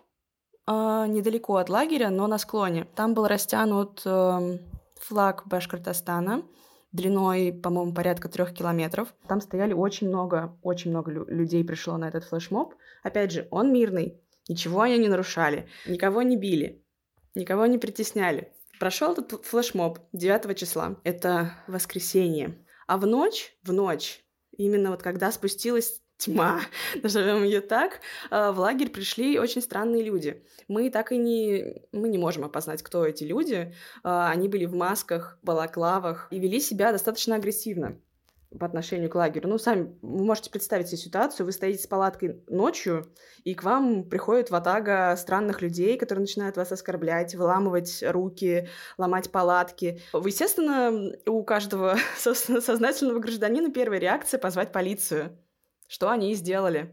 э, 0.66 0.72
недалеко 0.72 1.56
от 1.56 1.68
лагеря, 1.68 2.10
но 2.10 2.26
на 2.26 2.38
склоне. 2.38 2.88
Там 2.96 3.14
был 3.14 3.28
растянут 3.28 4.02
э, 4.04 4.58
флаг 5.00 5.46
Башкортостана 5.46 6.44
длиной, 6.94 7.52
по-моему, 7.52 7.92
порядка 7.92 8.28
трех 8.28 8.54
километров. 8.54 9.14
Там 9.26 9.40
стояли 9.40 9.72
очень 9.72 10.08
много, 10.08 10.56
очень 10.62 10.90
много 10.90 11.10
людей 11.10 11.64
пришло 11.64 11.96
на 11.98 12.08
этот 12.08 12.24
флешмоб. 12.24 12.74
Опять 13.02 13.32
же, 13.32 13.48
он 13.50 13.72
мирный, 13.72 14.20
ничего 14.48 14.82
они 14.82 14.96
не 14.98 15.08
нарушали, 15.08 15.68
никого 15.86 16.22
не 16.22 16.36
били, 16.36 16.82
никого 17.34 17.66
не 17.66 17.78
притесняли. 17.78 18.52
Прошел 18.78 19.12
этот 19.12 19.44
флешмоб 19.44 19.98
9 20.12 20.56
числа, 20.56 20.96
это 21.02 21.54
воскресенье. 21.66 22.64
А 22.86 22.96
в 22.96 23.06
ночь, 23.06 23.56
в 23.64 23.72
ночь, 23.72 24.24
именно 24.56 24.90
вот 24.90 25.02
когда 25.02 25.32
спустилась 25.32 26.00
тьма, 26.18 26.60
назовем 27.02 27.44
ее 27.44 27.60
так, 27.60 28.00
а, 28.30 28.52
в 28.52 28.58
лагерь 28.58 28.90
пришли 28.90 29.38
очень 29.38 29.62
странные 29.62 30.02
люди. 30.02 30.44
Мы 30.68 30.90
так 30.90 31.12
и 31.12 31.16
не... 31.16 31.82
Мы 31.92 32.08
не 32.08 32.18
можем 32.18 32.44
опознать, 32.44 32.82
кто 32.82 33.04
эти 33.04 33.24
люди. 33.24 33.74
А, 34.02 34.30
они 34.30 34.48
были 34.48 34.64
в 34.66 34.74
масках, 34.74 35.38
балаклавах 35.42 36.28
и 36.30 36.38
вели 36.38 36.60
себя 36.60 36.92
достаточно 36.92 37.36
агрессивно 37.36 37.98
по 38.58 38.66
отношению 38.66 39.10
к 39.10 39.14
лагерю. 39.14 39.48
Ну, 39.48 39.58
сами 39.58 39.96
вы 40.00 40.24
можете 40.24 40.50
представить 40.50 40.88
себе 40.88 40.98
ситуацию. 40.98 41.46
Вы 41.46 41.52
стоите 41.52 41.82
с 41.82 41.86
палаткой 41.86 42.42
ночью, 42.48 43.12
и 43.42 43.54
к 43.54 43.62
вам 43.62 44.04
приходит 44.04 44.50
ватага 44.50 45.16
странных 45.16 45.60
людей, 45.60 45.98
которые 45.98 46.22
начинают 46.22 46.56
вас 46.56 46.70
оскорблять, 46.72 47.34
выламывать 47.34 48.02
руки, 48.06 48.68
ломать 48.96 49.30
палатки. 49.30 50.00
Естественно, 50.12 51.12
у 51.26 51.42
каждого 51.42 51.96
сознательного 52.16 53.18
гражданина 53.18 53.72
первая 53.72 53.98
реакция— 53.98 54.38
позвать 54.40 54.72
полицию. 54.72 55.36
Что 55.94 56.10
они 56.10 56.32
и 56.32 56.34
сделали. 56.34 56.92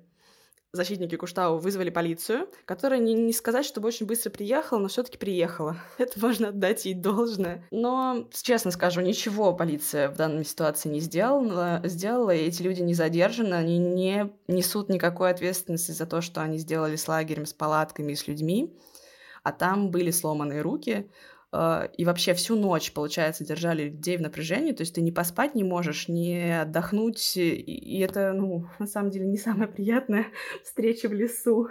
Защитники 0.73 1.15
Куштау 1.15 1.57
вызвали 1.57 1.89
полицию, 1.89 2.47
которая 2.65 2.99
не, 2.99 3.15
не 3.15 3.33
сказать, 3.33 3.65
чтобы 3.65 3.87
очень 3.87 4.05
быстро 4.05 4.29
приехала, 4.29 4.77
но 4.77 4.89
все-таки 4.89 5.17
приехала. 5.17 5.77
Это 5.97 6.19
можно 6.19 6.49
отдать 6.49 6.85
ей 6.85 6.93
должное. 6.93 7.67
Но, 7.71 8.29
честно 8.31 8.69
скажу, 8.69 9.01
ничего 9.01 9.55
полиция 9.55 10.07
в 10.07 10.17
данной 10.17 10.45
ситуации 10.45 10.89
не 10.89 10.99
сделала, 10.99 11.81
сделала 11.83 12.29
и 12.29 12.45
эти 12.45 12.61
люди 12.61 12.83
не 12.83 12.93
задержаны, 12.93 13.55
они 13.55 13.79
не 13.79 14.31
несут 14.47 14.87
никакой 14.87 15.31
ответственности 15.31 15.93
за 15.93 16.05
то, 16.05 16.21
что 16.21 16.43
они 16.43 16.59
сделали 16.59 16.95
с 16.95 17.07
лагерем, 17.07 17.47
с 17.47 17.53
палатками 17.53 18.11
и 18.11 18.15
с 18.15 18.27
людьми. 18.27 18.77
А 19.41 19.51
там 19.51 19.89
были 19.89 20.11
сломанные 20.11 20.61
руки, 20.61 21.09
и 21.53 22.05
вообще 22.05 22.33
всю 22.33 22.55
ночь, 22.55 22.93
получается, 22.93 23.43
держали 23.43 23.83
людей 23.83 24.15
в 24.17 24.21
напряжении, 24.21 24.71
то 24.71 24.81
есть 24.81 24.95
ты 24.95 25.01
не 25.01 25.11
поспать 25.11 25.53
не 25.53 25.65
можешь, 25.65 26.07
не 26.07 26.61
отдохнуть, 26.61 27.35
и 27.35 27.99
это, 27.99 28.31
ну, 28.31 28.67
на 28.79 28.87
самом 28.87 29.09
деле 29.09 29.25
не 29.25 29.37
самая 29.37 29.67
приятная 29.67 30.27
встреча 30.63 31.09
в 31.09 31.13
лесу. 31.13 31.67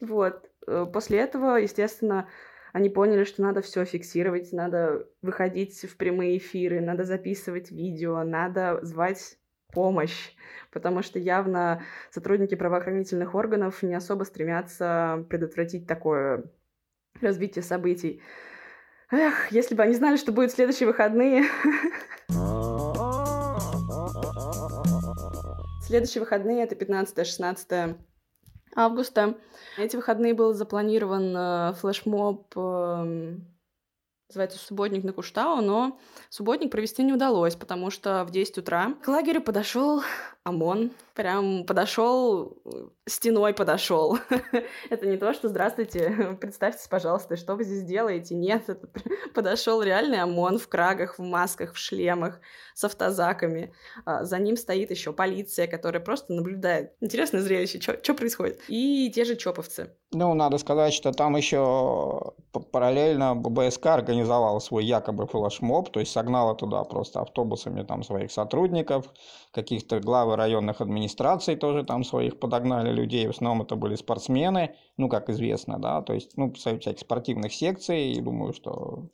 Вот. 0.00 0.48
Э, 0.68 0.86
после 0.92 1.18
этого, 1.18 1.56
естественно, 1.56 2.28
они 2.72 2.88
поняли, 2.88 3.24
что 3.24 3.42
надо 3.42 3.62
все 3.62 3.84
фиксировать, 3.84 4.52
надо 4.52 5.08
выходить 5.22 5.80
в 5.80 5.96
прямые 5.96 6.38
эфиры, 6.38 6.80
надо 6.80 7.04
записывать 7.04 7.70
видео, 7.70 8.22
надо 8.22 8.78
звать 8.82 9.38
помощь, 9.72 10.34
потому 10.70 11.02
что 11.02 11.18
явно 11.18 11.82
сотрудники 12.10 12.54
правоохранительных 12.54 13.34
органов 13.34 13.82
не 13.82 13.94
особо 13.94 14.24
стремятся 14.24 15.26
предотвратить 15.28 15.86
такое 15.86 16.44
развитие 17.20 17.62
событий. 17.62 18.22
Эх, 19.10 19.50
если 19.52 19.74
бы 19.74 19.82
они 19.82 19.94
знали, 19.94 20.16
что 20.18 20.32
будет 20.32 20.52
следующие 20.52 20.86
выходные. 20.86 21.44
Следующие 25.82 26.20
выходные 26.20 26.64
это 26.64 26.74
15-16 26.74 27.96
августа. 28.76 29.38
Эти 29.78 29.96
выходные 29.96 30.34
был 30.34 30.52
запланирован 30.52 31.34
э, 31.34 31.72
флешмоб, 31.80 32.52
э, 32.54 33.38
называется 34.28 34.58
«Субботник 34.58 35.04
на 35.04 35.14
Куштау», 35.14 35.62
но 35.62 35.98
субботник 36.28 36.70
провести 36.70 37.02
не 37.02 37.14
удалось, 37.14 37.56
потому 37.56 37.90
что 37.90 38.26
в 38.26 38.30
10 38.30 38.58
утра 38.58 38.92
к 39.02 39.08
лагерю 39.08 39.40
подошел 39.40 40.02
ОМОН 40.48 40.90
прям 41.14 41.64
подошел, 41.64 42.56
стеной 43.06 43.52
подошел. 43.52 44.18
это 44.90 45.06
не 45.06 45.16
то, 45.16 45.32
что 45.32 45.48
«Здравствуйте, 45.48 46.36
представьтесь, 46.40 46.86
пожалуйста, 46.86 47.36
что 47.36 47.56
вы 47.56 47.64
здесь 47.64 47.82
делаете?» 47.82 48.34
Нет, 48.34 48.68
это 48.68 48.88
подошел 49.34 49.82
реальный 49.82 50.20
ОМОН 50.22 50.58
в 50.58 50.68
крагах, 50.68 51.18
в 51.18 51.22
масках, 51.22 51.74
в 51.74 51.78
шлемах, 51.78 52.40
с 52.74 52.84
автозаками. 52.84 53.74
А, 54.04 54.24
за 54.24 54.38
ним 54.38 54.56
стоит 54.56 54.90
еще 54.90 55.12
полиция, 55.12 55.66
которая 55.66 56.00
просто 56.00 56.32
наблюдает. 56.32 56.92
Интересное 57.00 57.40
зрелище, 57.40 57.80
что 57.80 58.14
происходит. 58.14 58.60
И 58.68 59.10
те 59.14 59.24
же 59.24 59.36
чоповцы. 59.36 59.92
Ну, 60.12 60.32
надо 60.34 60.56
сказать, 60.58 60.94
что 60.94 61.12
там 61.12 61.36
еще 61.36 62.32
параллельно 62.72 63.34
ББСК 63.34 63.86
организовал 63.86 64.60
свой 64.60 64.84
якобы 64.84 65.26
флешмоб, 65.26 65.90
то 65.90 66.00
есть 66.00 66.12
согнала 66.12 66.54
туда 66.54 66.82
просто 66.84 67.20
автобусами 67.20 67.82
там 67.82 68.02
своих 68.02 68.32
сотрудников, 68.32 69.12
каких-то 69.52 70.00
главы 70.00 70.36
районных 70.38 70.80
администраций 70.80 71.56
тоже 71.56 71.84
там 71.84 72.04
своих 72.04 72.40
подогнали 72.40 72.90
людей, 72.92 73.26
в 73.26 73.30
основном 73.30 73.62
это 73.62 73.76
были 73.76 73.96
спортсмены, 73.96 74.74
ну, 74.96 75.08
как 75.08 75.28
известно, 75.28 75.78
да, 75.78 76.00
то 76.02 76.14
есть, 76.14 76.36
ну, 76.36 76.52
всяких 76.52 77.00
спортивных 77.00 77.52
секций, 77.52 78.12
и 78.12 78.20
думаю, 78.20 78.52
что 78.54 79.08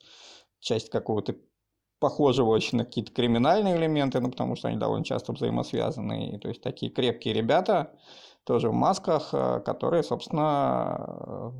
часть 0.59 0.89
какого-то 0.89 1.35
похожего 1.99 2.49
очень 2.49 2.77
на 2.77 2.85
какие-то 2.85 3.11
криминальные 3.11 3.75
элементы, 3.75 4.19
ну, 4.19 4.29
потому 4.29 4.55
что 4.55 4.67
они 4.67 4.77
довольно 4.77 5.05
часто 5.05 5.33
взаимосвязаны, 5.33 6.31
и, 6.31 6.37
то 6.37 6.47
есть 6.47 6.61
такие 6.61 6.91
крепкие 6.91 7.33
ребята, 7.33 7.91
тоже 8.45 8.69
в 8.69 8.73
масках, 8.73 9.29
э, 9.33 9.61
которые, 9.65 10.03
собственно, 10.03 11.53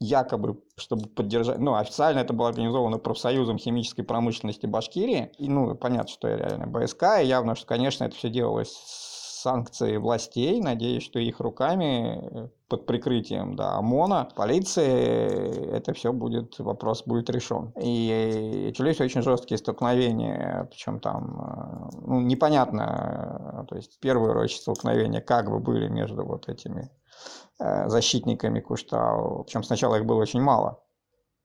якобы, 0.00 0.60
чтобы 0.76 1.08
поддержать, 1.08 1.58
ну, 1.58 1.74
официально 1.74 2.20
это 2.20 2.32
было 2.32 2.48
организовано 2.48 2.98
профсоюзом 2.98 3.58
химической 3.58 4.02
промышленности 4.02 4.66
Башкирии, 4.66 5.32
и, 5.38 5.48
ну, 5.48 5.74
понятно, 5.74 6.08
что 6.08 6.28
это 6.28 6.48
реально 6.48 6.66
БСК, 6.66 7.20
и 7.22 7.26
явно, 7.26 7.54
что, 7.54 7.66
конечно, 7.66 8.04
это 8.04 8.14
все 8.14 8.28
делалось 8.28 8.72
с 8.72 9.16
санкцией 9.42 9.98
властей, 9.98 10.60
надеюсь, 10.60 11.04
что 11.04 11.20
их 11.20 11.38
руками 11.40 12.18
э, 12.20 12.48
под 12.68 12.84
прикрытием 12.84 13.54
да, 13.54 13.76
ОМОНа, 13.76 14.30
полиции, 14.34 15.70
это 15.70 15.92
все 15.94 16.12
будет, 16.12 16.58
вопрос 16.58 17.04
будет 17.06 17.30
решен. 17.30 17.72
И 17.80 18.64
начались 18.66 19.00
очень 19.00 19.22
жесткие 19.22 19.58
столкновения, 19.58 20.66
причем 20.70 20.98
там, 20.98 21.90
э, 21.92 21.96
ну, 22.06 22.20
непонятно, 22.20 23.64
то 23.68 23.76
есть 23.76 24.00
первые 24.00 24.36
очередь 24.36 24.62
столкновения 24.62 25.20
как 25.20 25.48
бы 25.48 25.60
были 25.60 25.88
между 25.88 26.24
вот 26.24 26.48
этими 26.48 26.90
Э, 27.05 27.05
защитниками 27.58 28.60
Куштау. 28.60 29.44
Причем 29.44 29.62
сначала 29.62 29.96
их 29.96 30.04
было 30.04 30.20
очень 30.20 30.40
мало. 30.40 30.82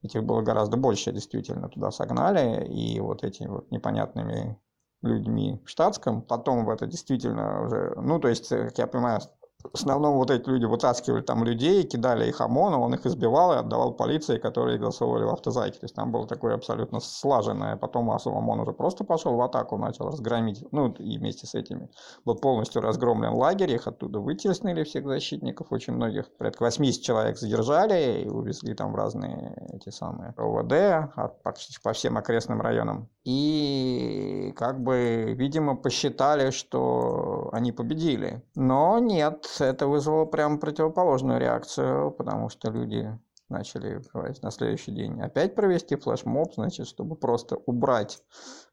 Этих 0.03 0.23
было 0.23 0.41
гораздо 0.41 0.77
больше, 0.77 1.11
действительно, 1.11 1.69
туда 1.69 1.91
согнали. 1.91 2.65
И 2.65 2.99
вот 2.99 3.23
этими 3.23 3.47
вот 3.47 3.71
непонятными 3.71 4.59
людьми 5.01 5.61
в 5.65 5.69
штатском. 5.69 6.21
Потом 6.21 6.65
в 6.65 6.69
это 6.69 6.87
действительно 6.87 7.63
уже... 7.65 7.93
Ну, 7.95 8.19
то 8.19 8.27
есть, 8.27 8.49
как 8.49 8.77
я 8.77 8.87
понимаю, 8.87 9.21
в 9.63 9.75
основном 9.75 10.15
вот 10.15 10.31
эти 10.31 10.47
люди 10.49 10.65
вытаскивали 10.65 11.21
там 11.21 11.43
людей, 11.43 11.83
кидали 11.83 12.27
их 12.27 12.41
ОМОНу, 12.41 12.81
он 12.81 12.93
их 12.93 13.05
избивал 13.05 13.53
и 13.53 13.57
отдавал 13.57 13.93
полиции, 13.93 14.37
которые 14.37 14.77
голосовали 14.77 15.23
в 15.23 15.29
автозаке. 15.29 15.79
То 15.79 15.85
есть 15.85 15.95
там 15.95 16.11
было 16.11 16.27
такое 16.27 16.55
абсолютно 16.55 16.99
слаженное. 16.99 17.75
Потом 17.77 18.09
ОМОН 18.11 18.59
уже 18.61 18.73
просто 18.73 19.03
пошел 19.03 19.35
в 19.35 19.41
атаку, 19.41 19.77
начал 19.77 20.07
разгромить. 20.07 20.63
Ну, 20.71 20.91
и 20.93 21.17
вместе 21.17 21.47
с 21.47 21.55
этими 21.55 21.89
был 22.25 22.35
полностью 22.35 22.81
разгромлен 22.81 23.33
лагерь, 23.33 23.71
их 23.71 23.87
оттуда 23.87 24.19
вытеснили 24.19 24.83
всех 24.83 25.05
защитников, 25.05 25.71
очень 25.71 25.93
многих. 25.93 26.31
Порядка 26.37 26.63
80 26.63 27.01
человек 27.01 27.37
задержали 27.37 28.23
и 28.23 28.27
увезли 28.29 28.73
там 28.73 28.93
в 28.93 28.95
разные 28.95 29.67
эти 29.73 29.89
самые 29.89 30.33
ОВД 30.37 31.13
почти 31.43 31.77
по 31.83 31.93
всем 31.93 32.17
окрестным 32.17 32.61
районам. 32.61 33.09
И 33.23 34.53
как 34.57 34.81
бы, 34.81 35.33
видимо, 35.37 35.75
посчитали, 35.75 36.51
что 36.51 37.49
они 37.53 37.71
победили. 37.71 38.43
Но 38.55 38.99
нет, 38.99 39.50
это 39.59 39.87
вызвало 39.87 40.25
прям 40.25 40.59
противоположную 40.59 41.39
реакцию, 41.39 42.11
потому 42.11 42.49
что 42.49 42.69
люди 42.69 43.17
начали 43.49 44.01
на 44.41 44.51
следующий 44.51 44.91
день 44.91 45.21
опять 45.21 45.55
провести 45.55 45.95
флешмоб, 45.95 46.53
значит, 46.53 46.87
чтобы 46.87 47.15
просто 47.15 47.57
убрать, 47.65 48.23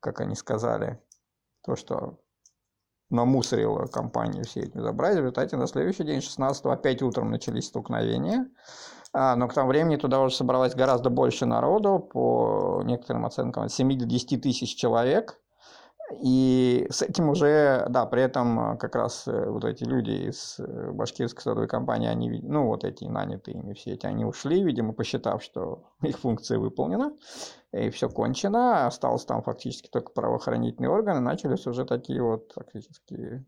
как 0.00 0.20
они 0.20 0.36
сказали, 0.36 1.02
то, 1.64 1.74
что 1.74 2.18
намусорила 3.10 3.86
компанию 3.86 4.44
все 4.44 4.60
эти 4.60 4.78
забрать. 4.78 5.14
В 5.14 5.18
результате 5.18 5.56
на 5.56 5.66
следующий 5.66 6.04
день, 6.04 6.20
16 6.20 6.66
опять 6.66 7.02
утром 7.02 7.30
начались 7.30 7.66
столкновения. 7.66 8.48
А, 9.12 9.34
но 9.36 9.48
к 9.48 9.54
тому 9.54 9.68
времени 9.68 9.96
туда 9.96 10.20
уже 10.20 10.34
собралось 10.36 10.74
гораздо 10.74 11.08
больше 11.08 11.46
народу, 11.46 11.98
по 11.98 12.82
некоторым 12.84 13.24
оценкам, 13.24 13.64
от 13.64 13.72
7 13.72 13.98
до 13.98 14.04
10 14.04 14.42
тысяч 14.42 14.76
человек. 14.76 15.40
И 16.22 16.86
с 16.90 17.02
этим 17.02 17.28
уже, 17.28 17.86
да, 17.90 18.06
при 18.06 18.22
этом 18.22 18.72
э, 18.72 18.76
как 18.78 18.96
раз 18.96 19.28
э, 19.28 19.50
вот 19.50 19.64
эти 19.64 19.84
люди 19.84 20.28
из 20.28 20.58
э, 20.58 20.90
башкирской 20.90 21.42
садовой 21.42 21.68
компании, 21.68 22.08
они, 22.08 22.40
ну, 22.42 22.66
вот 22.66 22.84
эти 22.84 23.04
нанятые 23.04 23.58
ими 23.58 23.74
все 23.74 23.92
эти, 23.92 24.06
они 24.06 24.24
ушли, 24.24 24.62
видимо, 24.62 24.94
посчитав, 24.94 25.42
что 25.42 25.84
их 26.02 26.18
функция 26.18 26.58
выполнена, 26.58 27.12
и 27.72 27.90
все 27.90 28.08
кончено, 28.08 28.86
остался 28.86 29.26
там 29.26 29.42
фактически 29.42 29.88
только 29.88 30.12
правоохранительные 30.12 30.90
органы, 30.90 31.20
начались 31.20 31.66
уже 31.66 31.84
такие 31.84 32.22
вот 32.22 32.52
фактически 32.54 33.44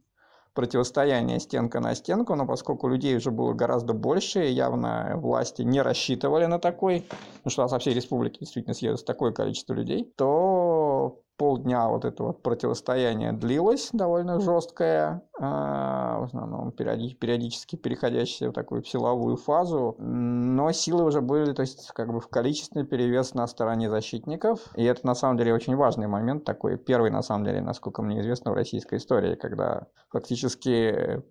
противостояние 0.52 1.40
стенка 1.40 1.80
на 1.80 1.94
стенку, 1.94 2.34
но 2.34 2.46
поскольку 2.46 2.88
людей 2.88 3.16
уже 3.16 3.30
было 3.30 3.54
гораздо 3.54 3.94
больше, 3.94 4.40
явно 4.40 5.12
власти 5.16 5.62
не 5.62 5.80
рассчитывали 5.80 6.46
на 6.46 6.58
такой, 6.58 7.06
ну 7.44 7.50
что 7.50 7.66
со 7.68 7.78
всей 7.78 7.94
республики 7.94 8.40
действительно 8.40 8.74
съедется 8.74 9.06
такое 9.06 9.32
количество 9.32 9.72
людей, 9.74 10.12
то 10.16 11.22
полдня 11.40 11.88
вот 11.88 12.04
это 12.04 12.22
вот 12.22 12.42
противостояние 12.42 13.32
длилось 13.32 13.88
довольно 13.94 14.40
жесткое, 14.40 15.22
а, 15.40 16.18
в 16.18 16.24
основном 16.24 16.70
периодически 16.70 17.76
переходящее 17.76 18.50
в 18.50 18.52
такую 18.52 18.84
силовую 18.84 19.38
фазу, 19.38 19.96
но 19.98 20.70
силы 20.72 21.04
уже 21.04 21.22
были, 21.22 21.54
то 21.54 21.62
есть 21.62 21.92
как 21.92 22.12
бы 22.12 22.20
в 22.20 22.28
количественный 22.28 22.84
перевес 22.84 23.32
на 23.32 23.46
стороне 23.46 23.88
защитников, 23.88 24.60
и 24.76 24.84
это 24.84 25.06
на 25.06 25.14
самом 25.14 25.38
деле 25.38 25.54
очень 25.54 25.76
важный 25.76 26.08
момент 26.08 26.44
такой, 26.44 26.76
первый 26.76 27.10
на 27.10 27.22
самом 27.22 27.46
деле, 27.46 27.62
насколько 27.62 28.02
мне 28.02 28.20
известно 28.20 28.50
в 28.50 28.54
российской 28.54 28.98
истории, 28.98 29.34
когда 29.34 29.86
фактически 30.10 31.22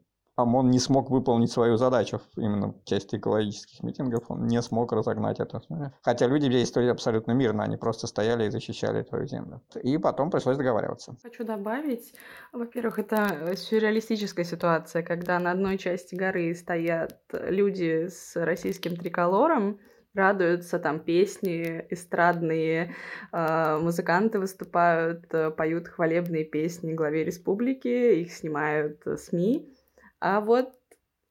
ОМОН 0.41 0.69
не 0.69 0.79
смог 0.79 1.09
выполнить 1.09 1.51
свою 1.51 1.77
задачу 1.77 2.21
именно 2.37 2.73
в 2.73 2.83
части 2.85 3.17
экологических 3.17 3.83
митингов, 3.83 4.23
он 4.29 4.47
не 4.47 4.61
смог 4.61 4.91
разогнать 4.91 5.39
это. 5.39 5.61
Хотя 6.01 6.27
люди 6.27 6.49
действовали 6.49 6.89
абсолютно 6.89 7.33
мирно, 7.33 7.63
они 7.63 7.77
просто 7.77 8.07
стояли 8.07 8.45
и 8.45 8.49
защищали 8.49 9.03
твою 9.03 9.27
землю. 9.27 9.61
И 9.83 9.97
потом 9.97 10.31
пришлось 10.31 10.57
договариваться. 10.57 11.15
Хочу 11.21 11.43
добавить, 11.43 12.13
во-первых, 12.53 12.99
это 12.99 13.55
сюрреалистическая 13.55 14.45
ситуация, 14.45 15.03
когда 15.03 15.39
на 15.39 15.51
одной 15.51 15.77
части 15.77 16.15
горы 16.15 16.55
стоят 16.55 17.19
люди 17.31 18.07
с 18.07 18.35
российским 18.35 18.95
триколором, 18.95 19.79
радуются, 20.13 20.79
там 20.79 20.99
песни 20.99 21.85
эстрадные, 21.89 22.95
э, 23.31 23.77
музыканты 23.77 24.39
выступают, 24.39 25.25
э, 25.33 25.51
поют 25.51 25.87
хвалебные 25.87 26.45
песни 26.45 26.93
главе 26.93 27.23
республики, 27.23 28.21
их 28.21 28.31
снимают 28.31 29.05
э, 29.05 29.17
СМИ. 29.17 29.78
А 30.19 30.41
вот 30.41 30.73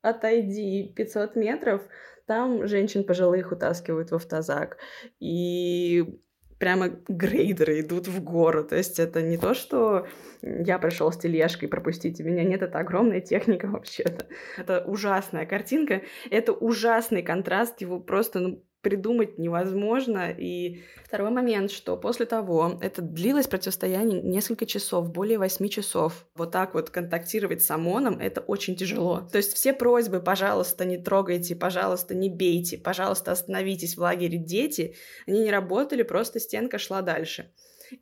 отойди 0.03 0.92
500 0.94 1.37
метров, 1.37 1.83
там 2.27 2.66
женщин 2.66 3.05
пожилых 3.05 3.53
утаскивают 3.53 4.11
в 4.11 4.14
автозак. 4.14 4.79
И 5.20 6.20
прямо 6.59 6.88
грейдеры 7.09 7.81
идут 7.81 8.09
в 8.09 8.22
гору. 8.22 8.64
То 8.64 8.77
есть 8.77 8.98
это 8.98 9.22
не 9.22 9.38
то, 9.38 9.55
что 9.55 10.07
я 10.42 10.79
пришел 10.79 11.11
с 11.12 11.16
тележкой, 11.16 11.68
пропустите 11.68 12.22
меня. 12.22 12.44
Нет, 12.44 12.62
это 12.62 12.79
огромная 12.79 13.20
техника 13.20 13.66
вообще-то. 13.66 14.27
Это 14.57 14.85
ужасная 14.85 15.46
картинка. 15.46 16.03
Это 16.31 16.53
ужасный 16.53 17.22
контраст. 17.22 17.81
Его 17.81 18.01
просто 18.01 18.40
ну, 18.40 18.64
придумать 18.88 19.37
невозможно. 19.37 20.31
И 20.31 20.81
второй 21.05 21.31
момент, 21.31 21.70
что 21.70 21.94
после 21.98 22.24
того, 22.24 22.79
это 22.81 23.03
длилось 23.03 23.46
противостояние 23.46 24.22
несколько 24.22 24.64
часов, 24.64 25.12
более 25.12 25.37
восьми 25.37 25.68
часов. 25.68 26.27
Вот 26.35 26.53
так 26.53 26.72
вот 26.72 26.88
контактировать 26.88 27.62
с 27.62 27.70
ОМОНом, 27.70 28.18
это 28.18 28.40
очень 28.40 28.77
тяжело. 28.77 29.29
То 29.31 29.37
есть 29.37 29.53
все 29.53 29.74
просьбы, 29.74 30.20
пожалуйста, 30.20 30.87
не 30.87 30.96
трогайте, 30.96 31.55
пожалуйста, 31.55 32.14
не 32.14 32.31
бейте, 32.31 32.79
пожалуйста, 32.79 33.33
остановитесь 33.33 33.98
в 33.98 34.01
лагере 34.01 34.38
дети, 34.38 34.94
они 35.27 35.40
не 35.40 35.51
работали, 35.51 36.03
просто 36.03 36.40
стенка 36.40 36.79
шла 36.79 37.03
дальше. 37.03 37.53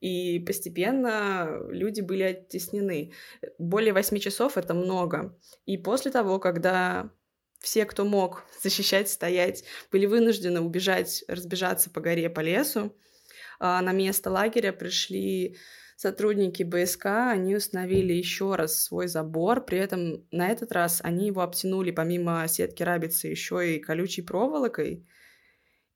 И 0.01 0.39
постепенно 0.39 1.63
люди 1.69 2.01
были 2.01 2.23
оттеснены. 2.23 3.13
Более 3.59 3.93
восьми 3.93 4.21
часов— 4.21 4.57
это 4.59 4.73
много. 4.73 5.37
И 5.65 5.79
после 5.79 6.13
того, 6.13 6.39
когда 6.39 7.11
все, 7.61 7.85
кто 7.85 8.05
мог 8.05 8.45
защищать, 8.63 9.09
стоять, 9.09 9.65
были 9.91 10.07
вынуждены 10.07 10.61
убежать, 10.61 11.25
разбежаться 11.29 11.91
по 11.91 12.01
горе, 12.01 12.31
по 12.31 12.41
лесу. 12.41 12.97
А 13.59 13.81
на 13.83 13.93
место 13.93 14.31
лагеря 14.31 14.73
пришли 14.73 15.57
сотрудники 15.97 16.63
БСК, 16.63 17.07
они 17.31 17.57
установили 17.57 18.13
еще 18.13 18.55
раз 18.55 18.83
свой 18.83 19.09
забор, 19.09 19.65
при 19.65 19.79
этом 19.79 20.27
на 20.31 20.49
этот 20.49 20.73
раз 20.73 21.01
они 21.03 21.29
его 21.29 21.41
обтянули 21.41 21.91
помимо 21.91 22.47
сетки 22.49 22.83
рабицы 22.83 23.29
еще 23.29 23.77
и 23.77 23.81
колючей 23.81 24.23
проволокой 24.23 25.07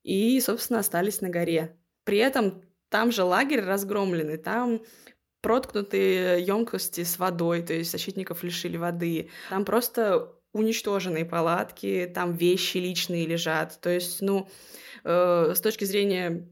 и, 0.01 0.39
собственно, 0.41 0.79
остались 0.79 1.21
на 1.21 1.29
горе. 1.29 1.77
При 2.03 2.17
этом 2.17 2.63
там 2.89 3.11
же 3.11 3.23
лагерь 3.23 3.61
разгромленный, 3.61 4.37
там 4.37 4.81
проткнутые 5.41 6.43
емкости 6.43 7.03
с 7.03 7.19
водой, 7.19 7.61
то 7.61 7.73
есть 7.73 7.91
защитников 7.91 8.43
лишили 8.43 8.77
воды. 8.77 9.29
Там 9.49 9.65
просто 9.65 10.33
уничтоженные 10.53 11.25
палатки, 11.25 12.11
там 12.13 12.33
вещи 12.33 12.77
личные 12.77 13.25
лежат. 13.25 13.79
То 13.81 13.89
есть, 13.89 14.21
ну, 14.21 14.49
э, 15.03 15.53
с 15.55 15.61
точки 15.61 15.85
зрения 15.85 16.47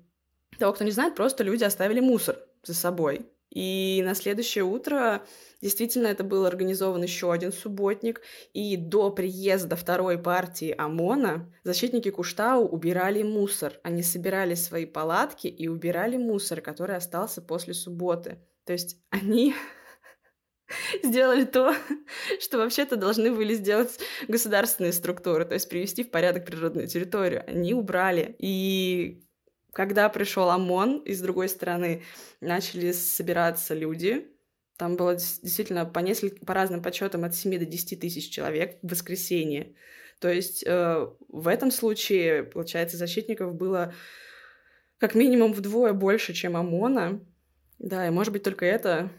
того, 0.57 0.73
кто 0.73 0.83
не 0.83 0.91
знает, 0.91 1.15
просто 1.15 1.43
люди 1.43 1.63
оставили 1.63 1.99
мусор 1.99 2.37
за 2.63 2.73
собой. 2.73 3.25
И 3.49 4.01
на 4.05 4.13
следующее 4.13 4.63
утро 4.63 5.23
действительно 5.59 6.07
это 6.07 6.23
был 6.23 6.45
организован 6.45 7.01
еще 7.01 7.33
один 7.33 7.51
субботник, 7.51 8.21
и 8.53 8.77
до 8.77 9.09
приезда 9.09 9.75
второй 9.75 10.19
партии 10.19 10.73
ОМОНа 10.77 11.51
защитники 11.63 12.11
Куштау 12.11 12.67
убирали 12.67 13.23
мусор. 13.23 13.73
Они 13.81 14.03
собирали 14.03 14.53
свои 14.53 14.85
палатки 14.85 15.47
и 15.47 15.67
убирали 15.67 16.17
мусор, 16.17 16.61
который 16.61 16.95
остался 16.95 17.41
после 17.41 17.73
субботы. 17.73 18.37
То 18.65 18.73
есть 18.73 18.97
они 19.09 19.55
сделали 21.03 21.45
то, 21.45 21.75
что 22.39 22.57
вообще-то 22.57 22.95
должны 22.95 23.31
были 23.31 23.53
сделать 23.53 23.99
государственные 24.27 24.93
структуры, 24.93 25.45
то 25.45 25.53
есть 25.53 25.69
привести 25.69 26.03
в 26.03 26.11
порядок 26.11 26.45
природную 26.45 26.87
территорию. 26.87 27.43
Они 27.47 27.73
убрали. 27.73 28.35
И 28.39 29.23
когда 29.73 30.09
пришел 30.09 30.49
ОМОН, 30.49 30.99
и 30.99 31.13
с 31.13 31.21
другой 31.21 31.49
стороны 31.49 32.03
начали 32.41 32.91
собираться 32.91 33.73
люди, 33.73 34.27
там 34.77 34.95
было 34.95 35.15
действительно 35.15 35.85
по, 35.85 35.99
несколько, 35.99 36.45
по 36.45 36.53
разным 36.53 36.81
подсчетам 36.81 37.25
от 37.25 37.35
7 37.35 37.59
до 37.59 37.65
10 37.65 37.99
тысяч 37.99 38.29
человек 38.29 38.79
в 38.81 38.91
воскресенье. 38.91 39.75
То 40.19 40.29
есть 40.29 40.63
э, 40.65 41.07
в 41.27 41.47
этом 41.47 41.71
случае, 41.71 42.43
получается, 42.43 42.97
защитников 42.97 43.55
было 43.55 43.93
как 44.97 45.15
минимум 45.15 45.53
вдвое 45.53 45.93
больше, 45.93 46.33
чем 46.33 46.55
ОМОНа. 46.55 47.21
Да, 47.79 48.07
и 48.07 48.09
может 48.09 48.33
быть 48.33 48.43
только 48.43 48.65
это 48.65 49.09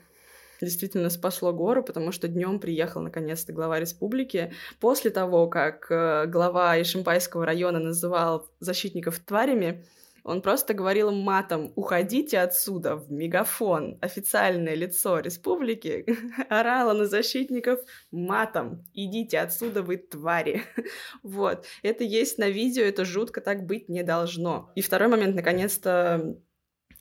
действительно 0.67 1.11
спасло 1.11 1.53
гору, 1.53 1.83
потому 1.83 2.13
что 2.13 2.29
днем 2.29 2.61
приехал 2.61 3.03
наконец-то 3.03 3.53
глава 3.53 3.81
республики. 3.81 4.53
После 4.81 5.11
того, 5.11 5.49
как 5.49 5.91
э, 5.91 6.27
глава 6.27 6.81
Ишимбайского 6.81 7.47
района 7.47 7.79
называл 7.79 8.49
защитников 8.61 9.19
тварями, 9.19 9.85
он 10.23 10.43
просто 10.43 10.75
говорил 10.75 11.11
матом 11.11 11.73
«Уходите 11.77 12.39
отсюда!» 12.39 12.97
в 12.97 13.11
мегафон. 13.11 13.99
Официальное 14.01 14.75
лицо 14.75 15.19
республики 15.21 16.05
орало 16.49 16.93
на 16.93 17.07
защитников 17.07 17.81
матом 18.11 18.85
«Идите 18.93 19.39
отсюда, 19.39 19.83
вы 19.83 19.97
твари!» 19.97 20.63
Вот. 21.23 21.65
Это 21.83 22.05
есть 22.05 22.39
на 22.39 22.49
видео, 22.49 22.85
это 22.85 23.05
жутко 23.05 23.41
так 23.41 23.65
быть 23.65 23.89
не 23.89 24.03
должно. 24.03 24.71
И 24.75 24.83
второй 24.83 25.09
момент, 25.09 25.35
наконец-то, 25.35 26.37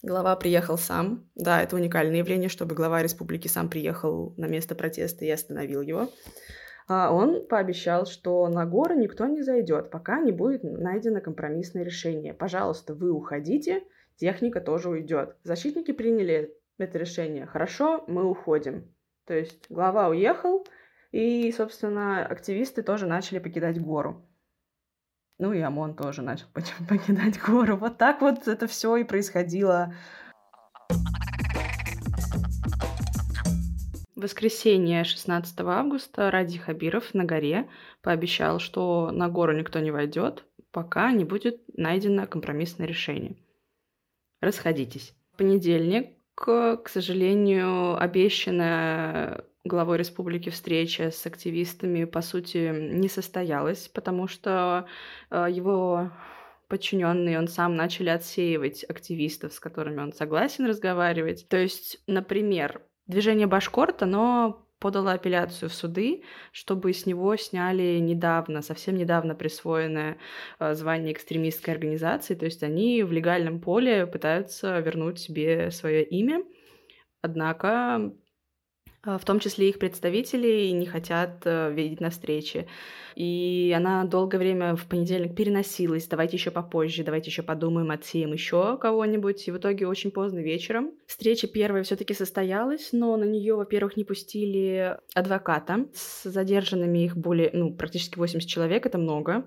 Глава 0.01 0.35
приехал 0.37 0.77
сам. 0.77 1.29
Да, 1.35 1.61
это 1.61 1.75
уникальное 1.75 2.19
явление, 2.19 2.47
чтобы 2.47 2.73
глава 2.73 3.03
республики 3.03 3.49
сам 3.49 3.69
приехал 3.69 4.33
на 4.37 4.45
место 4.45 4.73
протеста 4.73 5.25
и 5.25 5.29
остановил 5.29 5.81
его. 5.81 6.09
А 6.87 7.13
он 7.13 7.45
пообещал, 7.47 8.05
что 8.05 8.47
на 8.47 8.65
горы 8.65 8.95
никто 8.95 9.25
не 9.25 9.43
зайдет, 9.43 9.91
пока 9.91 10.21
не 10.21 10.31
будет 10.31 10.63
найдено 10.63 11.19
компромиссное 11.19 11.83
решение. 11.83 12.33
Пожалуйста, 12.33 12.95
вы 12.95 13.11
уходите, 13.11 13.83
техника 14.15 14.61
тоже 14.61 14.89
уйдет. 14.89 15.35
Защитники 15.43 15.91
приняли 15.91 16.55
это 16.77 16.97
решение. 16.97 17.45
Хорошо, 17.45 18.05
мы 18.07 18.23
уходим. 18.23 18.91
То 19.25 19.33
есть 19.33 19.65
глава 19.69 20.07
уехал, 20.07 20.65
и, 21.11 21.51
собственно, 21.51 22.25
активисты 22.25 22.83
тоже 22.83 23.05
начали 23.05 23.39
покидать 23.39 23.81
гору. 23.81 24.28
Ну 25.39 25.53
и 25.53 25.61
ОМОН 25.61 25.95
тоже 25.95 26.21
начал 26.21 26.47
покидать 26.89 27.41
гору. 27.41 27.77
Вот 27.77 27.97
так 27.97 28.21
вот 28.21 28.47
это 28.47 28.67
все 28.67 28.97
и 28.97 29.05
происходило. 29.05 29.93
Воскресенье 34.15 35.05
16 35.05 35.61
августа 35.61 36.29
Ради 36.29 36.57
Хабиров 36.57 37.13
на 37.13 37.23
горе 37.23 37.69
пообещал, 38.01 38.59
что 38.59 39.11
на 39.11 39.29
гору 39.29 39.57
никто 39.57 39.79
не 39.79 39.91
войдет, 39.91 40.43
пока 40.71 41.09
не 41.13 41.23
будет 41.23 41.61
найдено 41.77 42.27
компромиссное 42.27 42.85
решение. 42.85 43.37
Расходитесь. 44.41 45.15
Понедельник, 45.37 46.17
к 46.35 46.83
сожалению, 46.87 47.97
обещанная 47.97 49.45
главой 49.63 49.97
республики 49.97 50.49
встреча 50.49 51.11
с 51.11 51.25
активистами, 51.25 52.05
по 52.05 52.21
сути, 52.21 52.71
не 52.73 53.09
состоялась, 53.09 53.87
потому 53.87 54.27
что 54.27 54.87
э, 55.29 55.47
его 55.49 56.11
подчиненные, 56.69 57.39
он 57.39 57.47
сам 57.47 57.75
начали 57.75 58.09
отсеивать 58.09 58.85
активистов, 58.87 59.53
с 59.53 59.59
которыми 59.59 60.01
он 60.01 60.13
согласен 60.13 60.65
разговаривать. 60.65 61.47
То 61.49 61.57
есть, 61.57 61.97
например, 62.07 62.81
движение 63.07 63.47
Башкорт, 63.47 64.03
оно 64.03 64.65
подало 64.79 65.11
апелляцию 65.11 65.69
в 65.69 65.73
суды, 65.73 66.23
чтобы 66.51 66.93
с 66.93 67.05
него 67.05 67.35
сняли 67.35 67.97
недавно, 67.99 68.61
совсем 68.61 68.95
недавно 68.95 69.35
присвоенное 69.35 70.17
э, 70.59 70.73
звание 70.73 71.11
экстремистской 71.11 71.73
организации. 71.73 72.35
То 72.35 72.45
есть 72.45 72.63
они 72.63 73.03
в 73.03 73.11
легальном 73.11 73.59
поле 73.59 74.07
пытаются 74.07 74.79
вернуть 74.79 75.19
себе 75.19 75.71
свое 75.71 76.03
имя. 76.03 76.43
Однако 77.21 78.13
в 79.03 79.25
том 79.25 79.39
числе 79.39 79.69
их 79.69 79.79
представители 79.79 80.69
не 80.71 80.85
хотят 80.85 81.41
э, 81.45 81.71
видеть 81.71 82.01
на 82.01 82.09
встрече. 82.09 82.67
И 83.15 83.73
она 83.75 84.05
долгое 84.05 84.37
время 84.37 84.75
в 84.75 84.85
понедельник 84.85 85.35
переносилась, 85.35 86.07
давайте 86.07 86.37
еще 86.37 86.51
попозже, 86.51 87.03
давайте 87.03 87.29
еще 87.29 87.43
подумаем, 87.43 87.91
отсеем 87.91 88.33
еще 88.33 88.77
кого-нибудь. 88.77 89.47
И 89.47 89.51
в 89.51 89.57
итоге 89.57 89.87
очень 89.87 90.11
поздно 90.11 90.39
вечером 90.39 90.91
встреча 91.05 91.47
первая 91.47 91.83
все-таки 91.83 92.13
состоялась, 92.13 92.89
но 92.91 93.15
на 93.17 93.25
нее, 93.25 93.55
во-первых, 93.55 93.97
не 93.97 94.03
пустили 94.03 94.97
адвоката. 95.13 95.87
С 95.93 96.29
задержанными 96.29 96.99
их 96.99 97.17
более, 97.17 97.49
ну, 97.53 97.73
практически 97.73 98.17
80 98.17 98.49
человек, 98.49 98.85
это 98.85 98.97
много. 98.97 99.45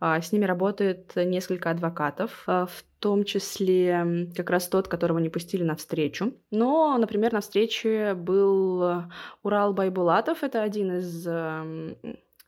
А, 0.00 0.20
с 0.20 0.32
ними 0.32 0.44
работает 0.44 1.12
несколько 1.16 1.70
адвокатов, 1.70 2.44
а, 2.46 2.66
в 3.00 3.02
том 3.02 3.24
числе 3.24 4.28
как 4.36 4.50
раз 4.50 4.68
тот, 4.68 4.86
которого 4.86 5.18
не 5.20 5.30
пустили 5.30 5.62
на 5.62 5.74
встречу. 5.74 6.34
Но, 6.50 6.98
например, 6.98 7.32
на 7.32 7.40
встрече 7.40 8.12
был 8.12 9.04
Урал 9.42 9.72
Байбулатов, 9.72 10.42
это 10.42 10.62
один 10.62 10.98
из 10.98 11.26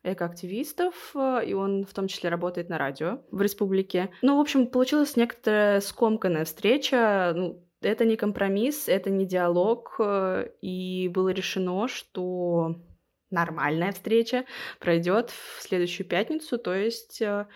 экоактивистов, 0.04 1.16
и 1.16 1.54
он 1.54 1.86
в 1.86 1.94
том 1.94 2.06
числе 2.06 2.28
работает 2.28 2.68
на 2.68 2.76
радио 2.76 3.20
в 3.30 3.40
республике. 3.40 4.10
Ну, 4.20 4.36
в 4.36 4.40
общем, 4.40 4.66
получилась 4.66 5.16
некоторая 5.16 5.80
скомканная 5.80 6.44
встреча. 6.44 7.32
Ну, 7.34 7.66
это 7.80 8.04
не 8.04 8.16
компромисс, 8.16 8.88
это 8.88 9.08
не 9.08 9.24
диалог, 9.24 9.98
и 10.60 11.08
было 11.08 11.30
решено, 11.30 11.88
что 11.88 12.76
нормальная 13.30 13.92
встреча 13.92 14.44
пройдет 14.80 15.30
в 15.30 15.62
следующую 15.62 16.06
пятницу, 16.06 16.58
то 16.58 16.74
есть 16.74 17.22
э, 17.22 17.46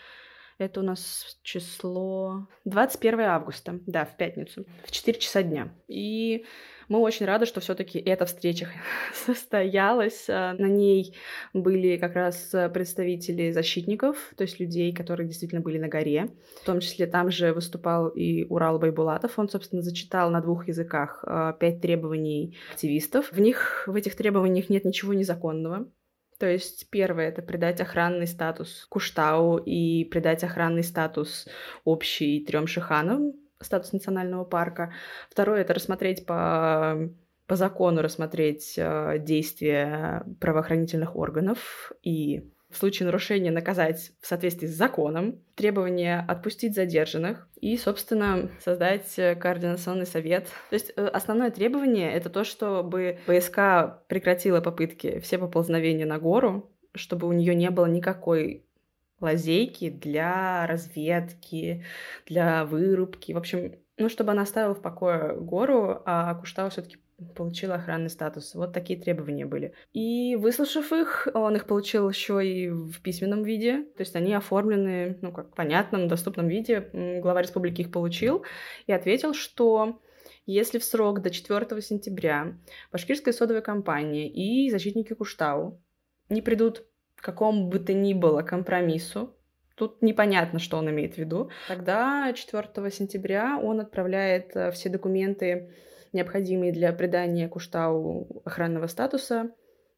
это 0.58 0.80
у 0.80 0.82
нас 0.82 1.38
число 1.42 2.48
21 2.64 3.20
августа, 3.20 3.80
да, 3.86 4.04
в 4.04 4.16
пятницу, 4.16 4.66
в 4.84 4.90
4 4.90 5.18
часа 5.18 5.42
дня. 5.42 5.74
И 5.88 6.44
мы 6.88 7.00
очень 7.00 7.26
рады, 7.26 7.46
что 7.46 7.60
все-таки 7.60 7.98
эта 7.98 8.26
встреча 8.26 8.68
состоялась. 9.26 10.26
А, 10.28 10.54
на 10.54 10.66
ней 10.66 11.14
были 11.52 11.96
как 11.96 12.14
раз 12.14 12.54
представители 12.72 13.50
защитников, 13.50 14.32
то 14.36 14.42
есть 14.42 14.60
людей, 14.60 14.94
которые 14.94 15.26
действительно 15.26 15.60
были 15.60 15.78
на 15.78 15.88
горе. 15.88 16.30
В 16.62 16.64
том 16.64 16.80
числе 16.80 17.06
там 17.06 17.30
же 17.30 17.52
выступал 17.52 18.08
и 18.08 18.44
Урал 18.44 18.78
Байбулатов. 18.78 19.38
Он, 19.38 19.48
собственно, 19.48 19.82
зачитал 19.82 20.30
на 20.30 20.40
двух 20.40 20.68
языках 20.68 21.24
а, 21.26 21.52
пять 21.52 21.80
требований 21.80 22.56
активистов. 22.72 23.30
В 23.32 23.40
них, 23.40 23.84
в 23.86 23.94
этих 23.94 24.16
требованиях 24.16 24.68
нет 24.70 24.84
ничего 24.84 25.12
незаконного. 25.12 25.88
То 26.38 26.46
есть 26.46 26.88
первое— 26.90 27.28
это 27.30 27.42
придать 27.42 27.80
охранный 27.80 28.26
статус 28.26 28.86
Куштау 28.88 29.56
и 29.56 30.04
придать 30.04 30.44
охранный 30.44 30.84
статус 30.84 31.48
общий 31.84 32.44
трем 32.44 32.66
шиханам, 32.66 33.32
статус 33.60 33.92
национального 33.92 34.44
парка. 34.44 34.92
Второе— 35.30 35.60
это 35.62 35.74
рассмотреть 35.74 36.26
по 36.26 37.10
по 37.46 37.54
закону 37.54 38.02
рассмотреть 38.02 38.74
э, 38.76 39.18
действия 39.20 40.24
правоохранительных 40.40 41.14
органов 41.14 41.92
и 42.02 42.50
в 42.70 42.76
случае 42.76 43.06
нарушения 43.06 43.50
наказать 43.50 44.12
в 44.20 44.26
соответствии 44.26 44.66
с 44.66 44.74
законом, 44.74 45.40
требование 45.54 46.24
отпустить 46.26 46.74
задержанных 46.74 47.48
и, 47.60 47.76
собственно, 47.76 48.50
создать 48.60 49.18
э, 49.18 49.34
координационный 49.36 50.06
совет. 50.06 50.46
То 50.70 50.74
есть 50.74 50.92
э, 50.96 51.06
основное 51.06 51.50
требование— 51.50 52.12
это 52.12 52.28
то, 52.28 52.44
чтобы 52.44 53.18
ПСК 53.26 54.06
прекратила 54.08 54.60
попытки 54.60 55.20
все 55.20 55.38
поползновения 55.38 56.06
на 56.06 56.18
гору, 56.18 56.70
чтобы 56.94 57.28
у 57.28 57.32
нее 57.32 57.54
не 57.54 57.70
было 57.70 57.86
никакой 57.86 58.64
лазейки 59.20 59.88
для 59.88 60.66
разведки, 60.66 61.84
для 62.26 62.64
вырубки. 62.64 63.32
В 63.32 63.38
общем, 63.38 63.76
ну, 63.96 64.08
чтобы 64.08 64.32
она 64.32 64.42
оставила 64.42 64.74
в 64.74 64.82
покое 64.82 65.34
гору, 65.34 66.02
а 66.04 66.34
Куштау 66.34 66.68
все 66.70 66.82
таки 66.82 66.98
получил 67.34 67.72
охранный 67.72 68.10
статус. 68.10 68.54
Вот 68.54 68.72
такие 68.72 69.00
требования 69.00 69.46
были. 69.46 69.72
И 69.92 70.36
выслушав 70.36 70.92
их, 70.92 71.28
он 71.34 71.56
их 71.56 71.66
получил 71.66 72.08
еще 72.08 72.46
и 72.46 72.68
в 72.68 73.00
письменном 73.00 73.42
виде. 73.42 73.84
То 73.96 74.02
есть 74.02 74.16
они 74.16 74.34
оформлены, 74.34 75.18
ну, 75.22 75.32
как 75.32 75.54
понятном, 75.54 76.08
доступном 76.08 76.48
виде. 76.48 76.90
Глава 77.22 77.42
республики 77.42 77.80
их 77.82 77.90
получил 77.90 78.44
и 78.86 78.92
ответил, 78.92 79.32
что 79.34 80.00
Если 80.44 80.78
в 80.78 80.84
срок 80.84 81.22
до 81.22 81.30
4 81.30 81.82
сентября 81.82 82.56
Башкирская 82.92 83.34
содовая 83.34 83.62
компания 83.62 84.28
и 84.28 84.70
защитники 84.70 85.12
Куштау 85.12 85.82
не 86.28 86.40
придут 86.40 86.86
к 87.16 87.24
какому 87.24 87.68
бы 87.68 87.80
то 87.80 87.92
ни 87.92 88.14
было 88.14 88.42
компромиссу, 88.42 89.34
тут 89.74 90.02
непонятно, 90.02 90.60
что 90.60 90.78
он 90.78 90.88
имеет 90.90 91.14
в 91.14 91.18
виду, 91.18 91.50
тогда 91.66 92.32
4 92.32 92.90
сентября 92.90 93.58
он 93.60 93.80
отправляет 93.80 94.54
э, 94.54 94.70
все 94.70 94.88
документы, 94.88 95.74
необходимые 96.16 96.72
для 96.72 96.92
придания 96.92 97.48
Куштау 97.48 98.42
охранного 98.44 98.86
статуса, 98.86 99.50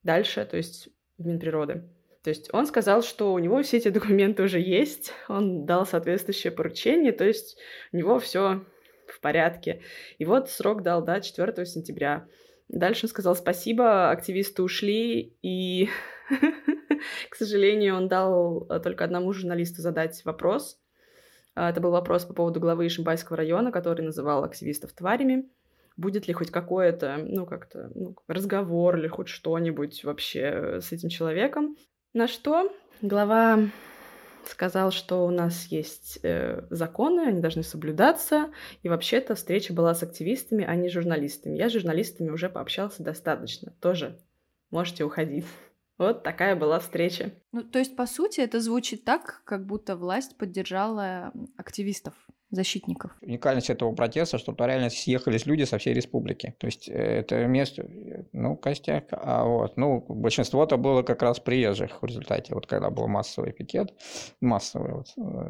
дальше, 0.03 0.45
то 0.45 0.57
есть 0.57 0.89
в 1.17 1.27
Минприроды. 1.27 1.89
То 2.23 2.31
есть 2.31 2.53
он 2.53 2.67
сказал, 2.67 3.03
что 3.03 3.33
у 3.33 3.39
него 3.39 3.63
все 3.63 3.79
эти 3.79 3.89
документы 3.89 4.43
уже 4.43 4.61
есть, 4.61 5.13
он 5.29 5.65
дал 5.65 5.87
соответствующее 5.87 6.53
поручение, 6.53 7.13
то 7.13 7.25
есть 7.25 7.59
у 7.93 7.97
него 7.97 8.19
все 8.19 8.65
в 9.07 9.21
порядке. 9.21 9.83
И 10.19 10.25
вот 10.25 10.51
срок 10.51 10.83
дал, 10.83 11.03
да, 11.03 11.21
4 11.21 11.65
сентября. 11.65 12.27
Дальше 12.69 13.07
он 13.07 13.11
сказал 13.11 13.35
спасибо, 13.35 14.11
активисты 14.11 14.63
ушли, 14.63 15.37
и, 15.41 15.89
к 17.31 17.35
сожалению, 17.35 17.97
он 17.97 18.09
дал 18.09 18.67
э, 18.69 18.79
только 18.81 19.05
одному 19.05 19.33
журналисту 19.33 19.81
задать 19.81 20.23
вопрос. 20.27 20.79
А, 21.55 21.71
это 21.71 21.81
был 21.81 21.91
вопрос 21.91 22.25
по 22.25 22.35
поводу 22.35 22.61
главы 22.61 22.87
Ишимбайского 22.87 23.37
района, 23.37 23.73
который 23.73 24.03
называл 24.03 24.45
активистов 24.45 24.93
тварями. 24.93 25.49
Будет 25.99 26.29
ли 26.29 26.33
хоть 26.33 26.51
какой-то, 26.51 27.19
ну, 27.19 27.45
как-то, 27.45 27.91
ну, 27.95 28.17
разговор 28.27 28.97
или 28.97 29.09
хоть 29.09 29.29
что-нибудь 29.29 30.05
вообще 30.05 30.81
с 30.81 30.93
этим 30.93 31.11
человеком. 31.11 31.77
На 32.15 32.27
что 32.27 32.73
глава 33.03 33.69
сказал, 34.47 34.93
что 34.93 35.27
у 35.27 35.31
нас 35.31 35.67
есть 35.67 36.21
э, 36.23 36.63
законы, 36.71 37.23
они 37.23 37.41
должны 37.41 37.63
соблюдаться, 37.63 38.51
и 38.83 38.89
вообще-то 38.89 39.35
встреча 39.35 39.75
была 39.75 39.95
с 39.95 40.03
активистами, 40.03 40.65
а 40.65 40.75
не 40.75 40.89
журналистами. 40.89 41.57
Я 41.57 41.69
с 41.69 41.73
журналистами 41.73 42.31
уже 42.31 42.49
пообщался 42.49 43.03
достаточно, 43.03 43.73
тоже 43.81 44.19
можете 44.71 45.05
уходить. 45.05 45.45
Вот 45.99 46.23
такая 46.23 46.55
была 46.55 46.79
встреча. 46.79 47.33
Ну, 47.51 47.65
то 47.65 47.81
есть, 47.81 47.97
по 47.97 48.07
сути, 48.07 48.41
это 48.41 48.61
звучит 48.61 49.05
так, 49.05 49.43
как 49.45 49.67
будто 49.67 49.97
власть 49.97 50.39
поддержала 50.39 51.33
активистов 51.57 52.15
защитников. 52.51 53.17
Уникальность 53.21 53.71
этого 53.71 53.95
протеста, 53.95 54.39
что 54.39 54.53
туда 54.53 54.67
реально 54.67 54.91
съехались 54.91 55.47
люди 55.47 55.65
со 55.65 55.79
всей 55.79 55.93
республики. 55.93 56.55
То 56.59 56.67
есть 56.67 56.89
э, 56.89 56.93
это 56.93 57.47
место, 57.47 57.87
ну, 58.33 58.57
костяк, 58.57 59.09
а 59.11 59.45
вот, 59.45 59.77
ну, 59.77 60.05
большинство-то 60.09 60.77
было 60.79 61.03
как 61.03 61.23
раз 61.23 61.41
приезжих 61.41 62.03
в 62.03 62.07
результате, 62.07 62.55
вот 62.55 62.67
когда 62.67 62.91
был 62.91 63.07
массовый 63.07 63.53
пикет, 63.53 63.95
массовый, 64.41 64.93
вот, 64.95 65.09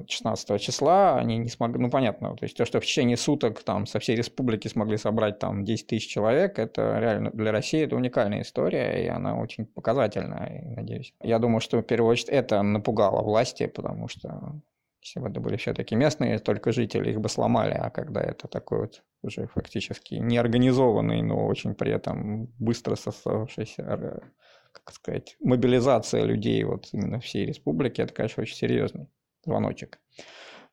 16 0.08 0.50
э, 0.50 0.58
числа, 0.58 1.18
они 1.18 1.38
не 1.38 1.48
смогли, 1.48 1.80
ну, 1.80 1.90
понятно, 1.90 2.37
то 2.37 2.44
есть 2.44 2.56
то, 2.56 2.64
что 2.64 2.80
в 2.80 2.84
течение 2.84 3.16
суток 3.16 3.62
там 3.62 3.87
со 3.87 4.00
всей 4.00 4.16
республики 4.16 4.68
смогли 4.68 4.96
собрать 4.96 5.38
там 5.38 5.64
10 5.64 5.87
тысяч 5.87 6.08
человек, 6.08 6.58
это 6.58 6.98
реально 6.98 7.30
для 7.30 7.52
России 7.52 7.84
это 7.84 7.94
уникальная 7.96 8.42
история, 8.42 9.04
и 9.04 9.06
она 9.06 9.37
очень 9.38 9.66
показательная, 9.66 10.64
надеюсь. 10.76 11.14
Я 11.22 11.38
думаю, 11.38 11.61
что 11.61 11.78
в 11.78 11.82
первую 11.82 12.11
очередь 12.11 12.30
это 12.30 12.62
напугало 12.62 13.22
власти, 13.22 13.66
потому 13.66 14.08
что 14.08 14.61
если 15.02 15.20
бы 15.20 15.28
это 15.28 15.40
были 15.40 15.56
все-таки 15.56 15.94
местные 15.94 16.38
только 16.38 16.72
жители, 16.72 17.11
их 17.11 17.20
бы 17.20 17.28
сломали, 17.28 17.72
а 17.72 17.90
когда 17.90 18.20
это 18.20 18.48
такой 18.48 18.80
вот 18.80 19.02
уже 19.22 19.46
фактически 19.46 20.14
неорганизованный, 20.14 21.22
но 21.22 21.46
очень 21.46 21.74
при 21.74 21.92
этом 21.92 22.46
быстро 22.58 22.94
состоявшийся, 22.96 24.22
как 24.72 24.92
сказать, 24.92 25.37
мобилизация 25.40 26.24
людей 26.24 26.62
вот 26.64 26.88
именно 26.92 27.20
всей 27.20 27.46
республики, 27.46 28.00
это, 28.00 28.12
конечно, 28.12 28.42
очень 28.42 28.56
серьезный 28.56 29.08
звоночек. 29.44 29.98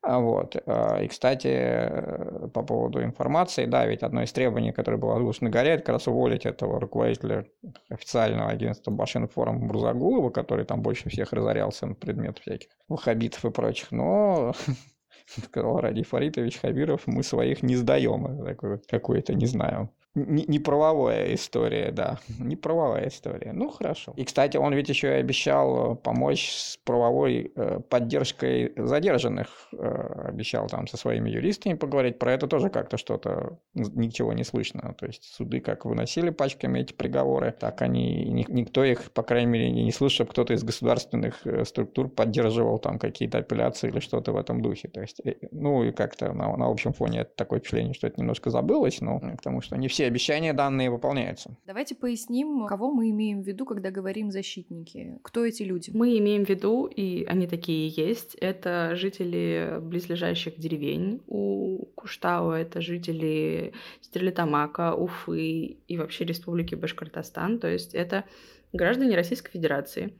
А 0.08 0.20
вот. 0.20 0.56
А, 0.68 1.02
и, 1.02 1.08
кстати, 1.08 1.48
э, 1.48 2.48
по 2.54 2.62
поводу 2.62 3.02
информации, 3.02 3.66
да, 3.66 3.88
ведь 3.88 4.04
одно 4.04 4.22
из 4.22 4.32
требований, 4.32 4.72
которое 4.72 4.98
было 4.98 5.16
озвучено 5.16 5.50
горе, 5.50 5.72
это 5.72 5.84
как 5.84 5.94
раз 5.94 6.08
уволить 6.08 6.46
этого 6.46 6.80
руководителя 6.80 7.48
официального 7.90 8.52
агентства 8.52 8.92
Башинформ 8.92 9.62
Мурзагулова, 9.62 10.30
который 10.30 10.64
там 10.64 10.84
больше 10.84 11.10
всех 11.10 11.34
разорялся 11.34 11.88
на 11.88 11.96
предмет 11.96 12.38
всяких 12.38 12.70
ваххабитов 12.88 13.46
и 13.46 13.50
прочих. 13.50 13.92
Но 13.92 14.54
сказал 15.26 15.80
Ради 15.80 16.04
Фаритович 16.04 16.60
Хабиров, 16.60 17.08
мы 17.08 17.24
своих 17.24 17.64
не 17.64 17.76
сдаем. 17.76 18.46
Такой 18.46 18.78
какой-то, 18.88 19.34
не 19.34 19.48
знаю, 19.48 19.90
не, 20.16 20.60
правовая 20.60 21.34
история, 21.34 21.92
да, 21.92 22.20
не 22.40 22.56
правовая 22.56 23.10
история. 23.10 23.52
Ну, 23.54 23.70
хорошо. 23.70 24.14
И, 24.16 24.24
кстати, 24.24 24.58
он 24.58 24.74
ведь 24.74 24.90
еще 24.90 25.08
и 25.08 25.20
обещал 25.20 25.94
э, 25.94 25.96
помочь 25.96 26.52
с 26.52 26.78
правовой 26.78 27.52
э, 27.56 27.80
поддержкой 27.90 28.74
задержанных. 28.78 29.48
Э, 29.74 30.28
обещал 30.30 30.68
там 30.68 30.88
со 30.88 30.98
своими 30.98 31.30
юристами 31.30 31.74
поговорить. 31.74 32.18
Про 32.20 32.34
это 32.34 32.48
тоже 32.48 32.70
как-то 32.70 32.98
что-то 32.98 33.60
ничего 33.74 34.34
не 34.34 34.44
слышно. 34.44 34.96
То 34.98 35.06
есть 35.06 35.24
суды 35.24 35.60
как 35.60 35.86
выносили 35.86 36.30
пачками 36.30 36.80
эти 36.80 36.94
приговоры, 36.94 37.52
так 37.52 37.82
они, 37.82 38.46
никто 38.48 38.84
их, 38.84 39.12
по 39.12 39.24
крайней 39.24 39.52
мере, 39.52 39.72
не 39.72 39.92
слышал, 39.92 40.16
чтобы 40.16 40.32
кто-то 40.32 40.54
из 40.54 40.64
государственных 40.64 41.46
э, 41.46 41.66
структур 41.66 42.10
поддерживал 42.10 42.80
там 42.80 43.00
какие-то 43.00 43.40
апелляции 43.40 43.90
или 43.90 44.00
что-то 44.00 44.32
в 44.32 44.38
этом 44.38 44.62
духе. 44.62 44.88
То 44.88 45.02
есть, 45.02 45.20
э, 45.26 45.36
ну, 45.52 45.84
и 45.84 45.92
как-то 45.92 46.32
на, 46.34 46.56
на 46.56 46.68
общем 46.68 46.94
фоне 46.94 47.22
это 47.22 47.32
такое 47.36 47.60
впечатление, 47.60 47.94
что 47.94 48.08
это 48.08 48.20
немножко 48.20 48.50
забылось, 48.50 49.02
но 49.02 49.20
потому 49.20 49.62
что 49.62 49.76
не 49.76 49.88
все 49.88 50.05
обещания 50.08 50.54
данные 50.54 50.90
выполняются. 50.90 51.58
Давайте 51.66 51.96
поясним, 51.96 52.66
кого 52.68 52.92
мы 52.92 53.10
имеем 53.10 53.44
в 53.44 53.48
виду, 53.48 53.66
когда 53.66 53.92
говорим 53.92 54.32
защитники. 54.32 55.20
Кто 55.24 55.46
эти 55.46 55.64
люди? 55.64 55.92
Мы 55.94 56.18
имеем 56.18 56.46
в 56.46 56.50
виду, 56.50 56.86
и 56.86 57.26
они 57.26 57.48
такие 57.48 57.88
есть, 57.88 58.36
это 58.36 58.96
жители 58.96 59.78
близлежащих 59.82 60.58
деревень. 60.58 61.22
У 61.28 61.86
Куштау 61.96 62.52
это 62.52 62.82
жители 62.82 63.74
Стерлитамака, 64.02 64.94
Уфы 64.94 65.78
и 65.88 65.98
вообще 65.98 66.26
Республики 66.26 66.76
Башкортостан. 66.76 67.60
То 67.60 67.68
есть 67.68 67.94
это 67.94 68.26
граждане 68.74 69.16
Российской 69.16 69.52
Федерации, 69.52 70.14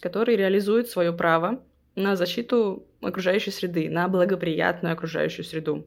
которые 0.00 0.36
реализуют 0.36 0.88
свое 0.88 1.12
право 1.12 1.62
на 1.96 2.16
защиту 2.16 2.86
окружающей 3.00 3.50
среды, 3.50 3.88
на 3.88 4.08
благоприятную 4.08 4.92
окружающую 4.92 5.44
среду. 5.44 5.86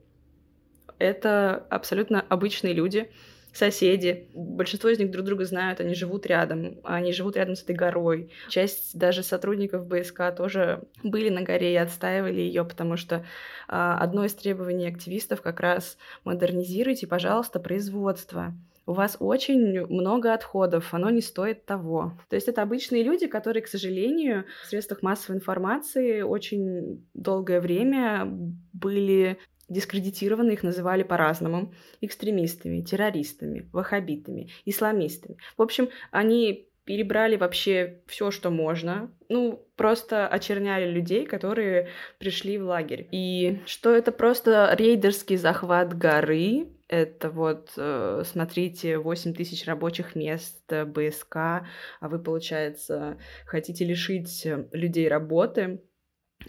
Это 0.99 1.55
абсолютно 1.69 2.21
обычные 2.21 2.73
люди, 2.73 3.11
соседи. 3.53 4.29
Большинство 4.33 4.89
из 4.89 4.99
них 4.99 5.11
друг 5.11 5.25
друга 5.25 5.45
знают, 5.45 5.79
они 5.79 5.95
живут 5.95 6.25
рядом, 6.25 6.79
они 6.83 7.11
живут 7.11 7.37
рядом 7.37 7.55
с 7.55 7.63
этой 7.63 7.75
горой. 7.75 8.31
Часть 8.49 8.97
даже 8.97 9.23
сотрудников 9.23 9.87
БСК 9.87 10.35
тоже 10.35 10.83
были 11.03 11.29
на 11.29 11.41
горе 11.41 11.73
и 11.73 11.77
отстаивали 11.77 12.41
ее, 12.41 12.63
потому 12.65 12.97
что 12.97 13.25
а, 13.67 13.97
одно 13.99 14.25
из 14.25 14.33
требований 14.33 14.87
активистов 14.87 15.41
как 15.41 15.59
раз 15.59 15.97
модернизируйте, 16.23 17.07
пожалуйста, 17.07 17.59
производство 17.59 18.53
у 18.87 18.93
вас 18.93 19.17
очень 19.19 19.85
много 19.85 20.33
отходов, 20.33 20.93
оно 20.93 21.09
не 21.09 21.21
стоит 21.21 21.65
того. 21.65 22.13
То 22.29 22.37
есть 22.37 22.47
это 22.47 22.61
обычные 22.61 23.03
люди, 23.03 23.27
которые, 23.27 23.61
к 23.61 23.67
сожалению, 23.67 24.45
в 24.63 24.67
средствах 24.67 25.01
массовой 25.01 25.35
информации 25.35 26.21
очень 26.21 27.05
долгое 27.13 27.59
время 27.59 28.25
были 28.71 29.37
дискредитированы, 29.69 30.51
их 30.51 30.63
называли 30.63 31.03
по-разному, 31.03 31.73
экстремистами, 32.01 32.81
террористами, 32.81 33.67
ваххабитами, 33.71 34.49
исламистами. 34.65 35.37
В 35.57 35.61
общем, 35.61 35.89
они 36.11 36.67
перебрали 36.87 37.35
вообще 37.35 37.99
все, 38.07 38.31
что 38.31 38.49
можно. 38.49 39.11
Ну, 39.27 39.67
просто 39.75 40.25
очерняли 40.25 40.89
людей, 40.89 41.25
которые 41.25 41.89
пришли 42.17 42.57
в 42.57 42.63
лагерь. 42.63 43.09
И 43.11 43.59
что 43.65 43.93
это 43.93 44.13
просто 44.13 44.73
рейдерский 44.77 45.35
захват 45.35 45.95
горы, 45.97 46.69
это 46.87 47.29
вот, 47.29 47.73
э, 47.75 48.23
смотрите, 48.25 48.97
8 48.97 49.33
тысяч 49.33 49.65
рабочих 49.65 50.15
мест 50.15 50.61
э, 50.69 50.85
БСК, 50.85 51.35
а 51.35 51.67
вы, 52.01 52.19
получается, 52.19 53.17
хотите 53.45 53.83
лишить 53.83 54.47
людей 54.71 55.09
работы, 55.09 55.81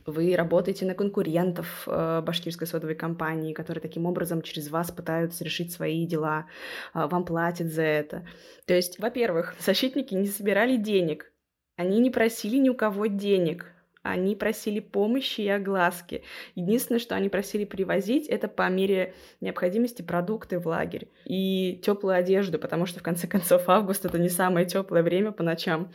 вы 0.06 0.34
работаете 0.36 0.86
на 0.86 0.94
конкурентов 0.94 1.84
э, 1.86 2.22
башкирской 2.24 2.66
содовой 2.66 2.94
компании, 2.94 3.52
которые 3.52 3.82
таким 3.82 4.06
образом 4.06 4.42
через 4.42 4.70
вас 4.70 4.90
пытаются 4.90 5.44
решить 5.44 5.72
свои 5.72 6.06
дела, 6.06 6.46
э, 6.94 7.06
вам 7.06 7.24
платят 7.24 7.68
за 7.68 7.82
это. 7.82 8.26
То 8.66 8.74
есть, 8.74 8.98
во-первых, 8.98 9.54
защитники 9.58 10.14
не 10.14 10.26
собирали 10.26 10.76
денег, 10.76 11.32
они 11.76 12.00
не 12.00 12.10
просили 12.10 12.56
ни 12.56 12.68
у 12.68 12.74
кого 12.74 13.06
денег, 13.06 13.72
они 14.02 14.36
просили 14.36 14.80
помощи 14.80 15.42
и 15.42 15.48
огласки. 15.48 16.22
Единственное, 16.54 16.98
что 16.98 17.14
они 17.14 17.28
просили 17.28 17.64
привозить, 17.64 18.26
это 18.26 18.48
по 18.48 18.68
мере 18.68 19.14
необходимости 19.40 20.02
продукты 20.02 20.58
в 20.58 20.66
лагерь 20.66 21.08
и 21.24 21.80
теплую 21.84 22.16
одежду, 22.16 22.58
потому 22.58 22.86
что 22.86 23.00
в 23.00 23.02
конце 23.02 23.26
концов 23.26 23.68
август 23.68 24.04
это 24.04 24.18
не 24.18 24.28
самое 24.28 24.66
теплое 24.66 25.02
время 25.02 25.32
по 25.32 25.42
ночам. 25.42 25.92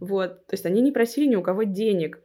Вот, 0.00 0.46
то 0.46 0.54
есть 0.54 0.66
они 0.66 0.82
не 0.82 0.92
просили 0.92 1.26
ни 1.26 1.36
у 1.36 1.42
кого 1.42 1.62
денег. 1.64 2.20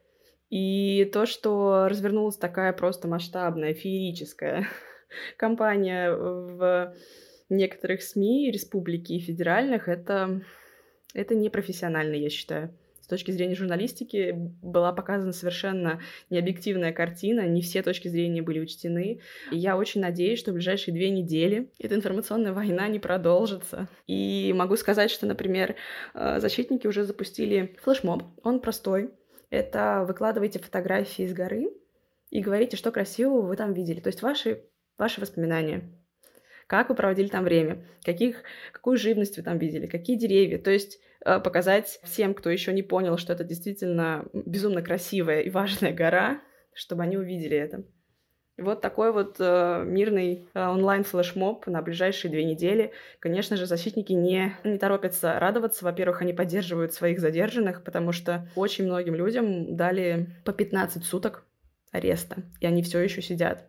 И 0.51 1.09
то, 1.11 1.25
что 1.25 1.87
развернулась 1.89 2.37
такая 2.37 2.73
просто 2.73 3.07
масштабная, 3.07 3.73
феерическая 3.73 4.67
кампания 5.37 6.11
в 6.11 6.93
некоторых 7.49 8.03
СМИ, 8.03 8.51
республики 8.51 9.13
и 9.13 9.19
федеральных, 9.19 9.87
это, 9.87 10.43
это 11.15 11.33
непрофессионально, 11.33 12.13
я 12.13 12.29
считаю 12.29 12.71
точки 13.11 13.31
зрения 13.31 13.55
журналистики 13.55 14.33
была 14.63 14.93
показана 14.93 15.33
совершенно 15.33 15.99
необъективная 16.29 16.93
картина, 16.93 17.45
не 17.45 17.61
все 17.61 17.83
точки 17.83 18.07
зрения 18.07 18.41
были 18.41 18.59
учтены. 18.59 19.19
И 19.51 19.57
я 19.57 19.77
очень 19.77 19.99
надеюсь, 20.01 20.39
что 20.39 20.51
в 20.51 20.53
ближайшие 20.55 20.95
две 20.95 21.09
недели 21.09 21.69
эта 21.77 21.93
информационная 21.95 22.53
война 22.53 22.87
не 22.87 22.99
продолжится. 22.99 23.89
И 24.07 24.53
могу 24.55 24.77
сказать, 24.77 25.11
что, 25.11 25.25
например, 25.25 25.75
э, 26.13 26.39
защитники 26.39 26.87
уже 26.87 27.03
запустили 27.03 27.75
флешмоб. 27.83 28.23
Он 28.43 28.61
простой. 28.61 29.11
Это 29.51 30.03
выкладывайте 30.07 30.57
фотографии 30.57 31.27
с 31.27 31.33
горы 31.33 31.71
и 32.31 32.41
говорите, 32.41 32.75
что 32.77 32.91
красивого 32.91 33.41
вы 33.41 33.55
там 33.55 33.73
видели. 33.73 33.99
То 33.99 34.07
есть 34.07 34.23
ваши, 34.23 34.63
ваши 34.97 35.21
воспоминания 35.21 35.91
как 36.71 36.87
вы 36.87 36.95
проводили 36.95 37.27
там 37.27 37.43
время, 37.43 37.85
каких, 38.01 38.43
какую 38.71 38.95
живность 38.95 39.35
вы 39.35 39.43
там 39.43 39.57
видели, 39.57 39.87
какие 39.87 40.15
деревья. 40.15 40.57
То 40.57 40.71
есть 40.71 41.01
э, 41.25 41.37
показать 41.41 41.99
всем, 42.01 42.33
кто 42.33 42.49
еще 42.49 42.71
не 42.71 42.81
понял, 42.81 43.17
что 43.17 43.33
это 43.33 43.43
действительно 43.43 44.25
безумно 44.33 44.81
красивая 44.81 45.41
и 45.41 45.49
важная 45.49 45.91
гора, 45.91 46.39
чтобы 46.73 47.03
они 47.03 47.17
увидели 47.17 47.57
это. 47.57 47.83
Вот 48.61 48.81
такой 48.81 49.11
вот 49.11 49.35
э, 49.39 49.83
мирный 49.85 50.47
э, 50.53 50.67
онлайн-флешмоб 50.67 51.67
на 51.67 51.81
ближайшие 51.81 52.31
две 52.31 52.45
недели. 52.45 52.91
Конечно 53.19 53.57
же, 53.57 53.65
защитники 53.65 54.13
не, 54.13 54.55
не 54.63 54.77
торопятся 54.77 55.39
радоваться. 55.39 55.83
Во-первых, 55.83 56.21
они 56.21 56.33
поддерживают 56.33 56.93
своих 56.93 57.19
задержанных, 57.19 57.83
потому 57.83 58.11
что 58.11 58.47
очень 58.55 58.85
многим 58.85 59.15
людям 59.15 59.75
дали 59.75 60.27
по 60.45 60.53
15 60.53 61.03
суток 61.03 61.45
ареста, 61.91 62.43
и 62.59 62.65
они 62.65 62.83
все 62.83 62.99
еще 62.99 63.21
сидят 63.21 63.67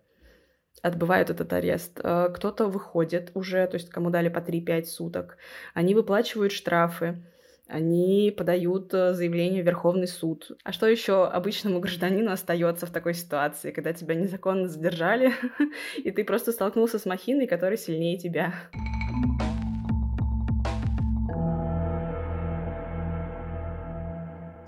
отбывают 0.80 1.30
этот 1.30 1.53
арест. 1.53 2.01
Э, 2.03 2.28
кто-то 2.34 2.66
выходит 2.66 3.30
уже, 3.34 3.66
то 3.66 3.74
есть 3.74 3.90
кому 3.90 4.11
дали 4.11 4.28
по 4.28 4.38
3-5 4.38 4.84
суток. 4.84 5.36
Они 5.74 5.95
выплачивают 5.95 6.53
штрафы, 6.53 7.22
они 7.73 8.35
подают 8.37 8.93
э, 8.93 9.14
заявление 9.14 9.62
в 9.62 9.66
Верховный 9.66 10.07
суд. 10.07 10.53
А 10.62 10.73
что 10.73 10.87
еще 10.87 11.27
обычному 11.27 11.81
гражданину 11.81 12.31
остается 12.31 12.87
в 12.87 12.91
такой 12.91 13.14
ситуации, 13.14 13.70
когда 13.70 13.95
тебя 13.95 14.14
незаконно 14.14 14.68
задержали, 14.68 15.33
и 15.97 16.11
ты 16.11 16.23
просто 16.25 16.53
столкнулся 16.53 16.99
с 16.99 17.07
махиной, 17.07 17.47
которая 17.47 17.79
сильнее 17.79 18.18
тебя? 18.18 18.53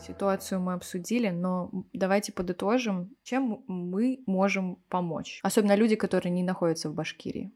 Ситуацию 0.00 0.60
мы 0.60 0.72
обсудили, 0.72 1.28
но 1.28 1.70
давайте 1.92 2.32
подытожим, 2.32 3.14
чем 3.22 3.64
мы 3.66 4.22
можем 4.26 4.76
помочь. 4.88 5.40
Особенно 5.42 5.74
люди, 5.74 5.96
которые 5.96 6.32
не 6.32 6.42
находятся 6.42 6.88
в 6.88 6.94
Башкирии. 6.94 7.52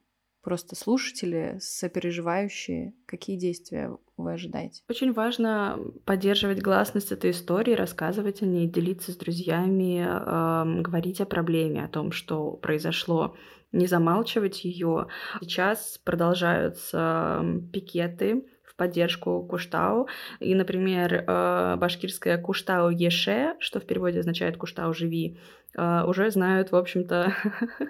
Просто 0.49 0.77
слушатели, 0.77 1.59
сопереживающие, 1.61 2.95
какие 3.05 3.37
действия 3.37 3.95
вы 4.17 4.33
ожидаете? 4.33 4.83
Очень 4.89 5.13
важно 5.13 5.79
поддерживать 6.07 6.63
гласность 6.63 7.13
этой 7.13 7.33
истории, 7.33 7.75
рассказывать 7.75 8.41
о 8.41 8.47
ней, 8.47 8.67
делиться 8.67 9.13
с 9.13 9.17
друзьями, 9.17 10.07
э, 10.09 10.81
говорить 10.81 11.21
о 11.21 11.27
проблеме, 11.27 11.85
о 11.85 11.89
том, 11.89 12.13
что 12.13 12.53
произошло, 12.53 13.37
не 13.73 13.87
замалчивать 13.87 14.65
ее. 14.65 15.09
Сейчас 15.43 16.01
продолжаются 16.03 17.45
пикеты 17.71 18.47
поддержку 18.79 19.43
Куштау. 19.43 20.09
И, 20.41 20.55
например, 20.55 21.25
э, 21.27 21.77
башкирская 21.77 22.39
Куштау 22.39 22.91
Еше, 22.91 23.57
что 23.59 23.81
в 23.81 23.85
переводе 23.85 24.21
означает 24.21 24.57
Куштау 24.57 24.95
живи, 24.95 25.39
э, 25.77 26.05
уже 26.05 26.31
знают, 26.31 26.73
в 26.73 26.77
общем-то, 26.77 27.35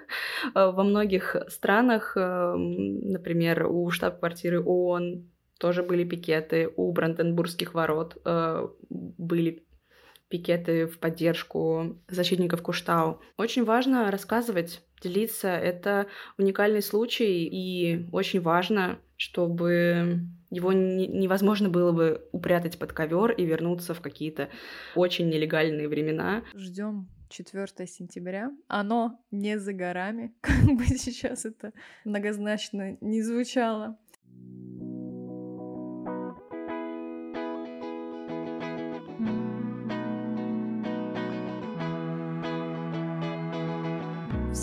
во 0.54 0.82
многих 0.82 1.36
странах, 1.48 2.16
э, 2.16 2.54
например, 2.56 3.66
у 3.68 3.90
штаб-квартиры 3.90 4.60
ООН 4.60 5.30
тоже 5.60 5.82
были 5.82 6.04
пикеты, 6.04 6.72
у 6.76 6.92
Бранденбургских 6.92 7.74
ворот 7.74 8.16
были 8.88 9.66
пикеты 10.28 10.86
в 10.86 10.98
поддержку 10.98 12.00
защитников 12.08 12.62
Куштау. 12.62 13.20
Очень 13.36 13.64
важно 13.64 14.10
рассказывать, 14.12 14.82
делиться. 15.02 15.48
Это 15.48 16.06
уникальный 16.38 16.82
случай, 16.82 17.44
и 17.44 18.08
очень 18.12 18.40
важно, 18.40 18.98
чтобы 19.16 20.20
его 20.50 20.72
не, 20.72 21.06
невозможно 21.06 21.68
было 21.68 21.92
бы 21.92 22.26
упрятать 22.32 22.78
под 22.78 22.92
ковер 22.92 23.32
и 23.32 23.44
вернуться 23.44 23.94
в 23.94 24.00
какие-то 24.00 24.48
очень 24.94 25.28
нелегальные 25.28 25.88
времена. 25.88 26.42
Ждем 26.54 27.08
4 27.28 27.86
сентября. 27.86 28.50
Оно 28.66 29.20
не 29.30 29.58
за 29.58 29.72
горами, 29.72 30.34
как 30.40 30.64
бы 30.64 30.84
сейчас 30.86 31.44
это 31.44 31.72
многозначно 32.04 32.96
не 33.00 33.22
звучало. 33.22 33.98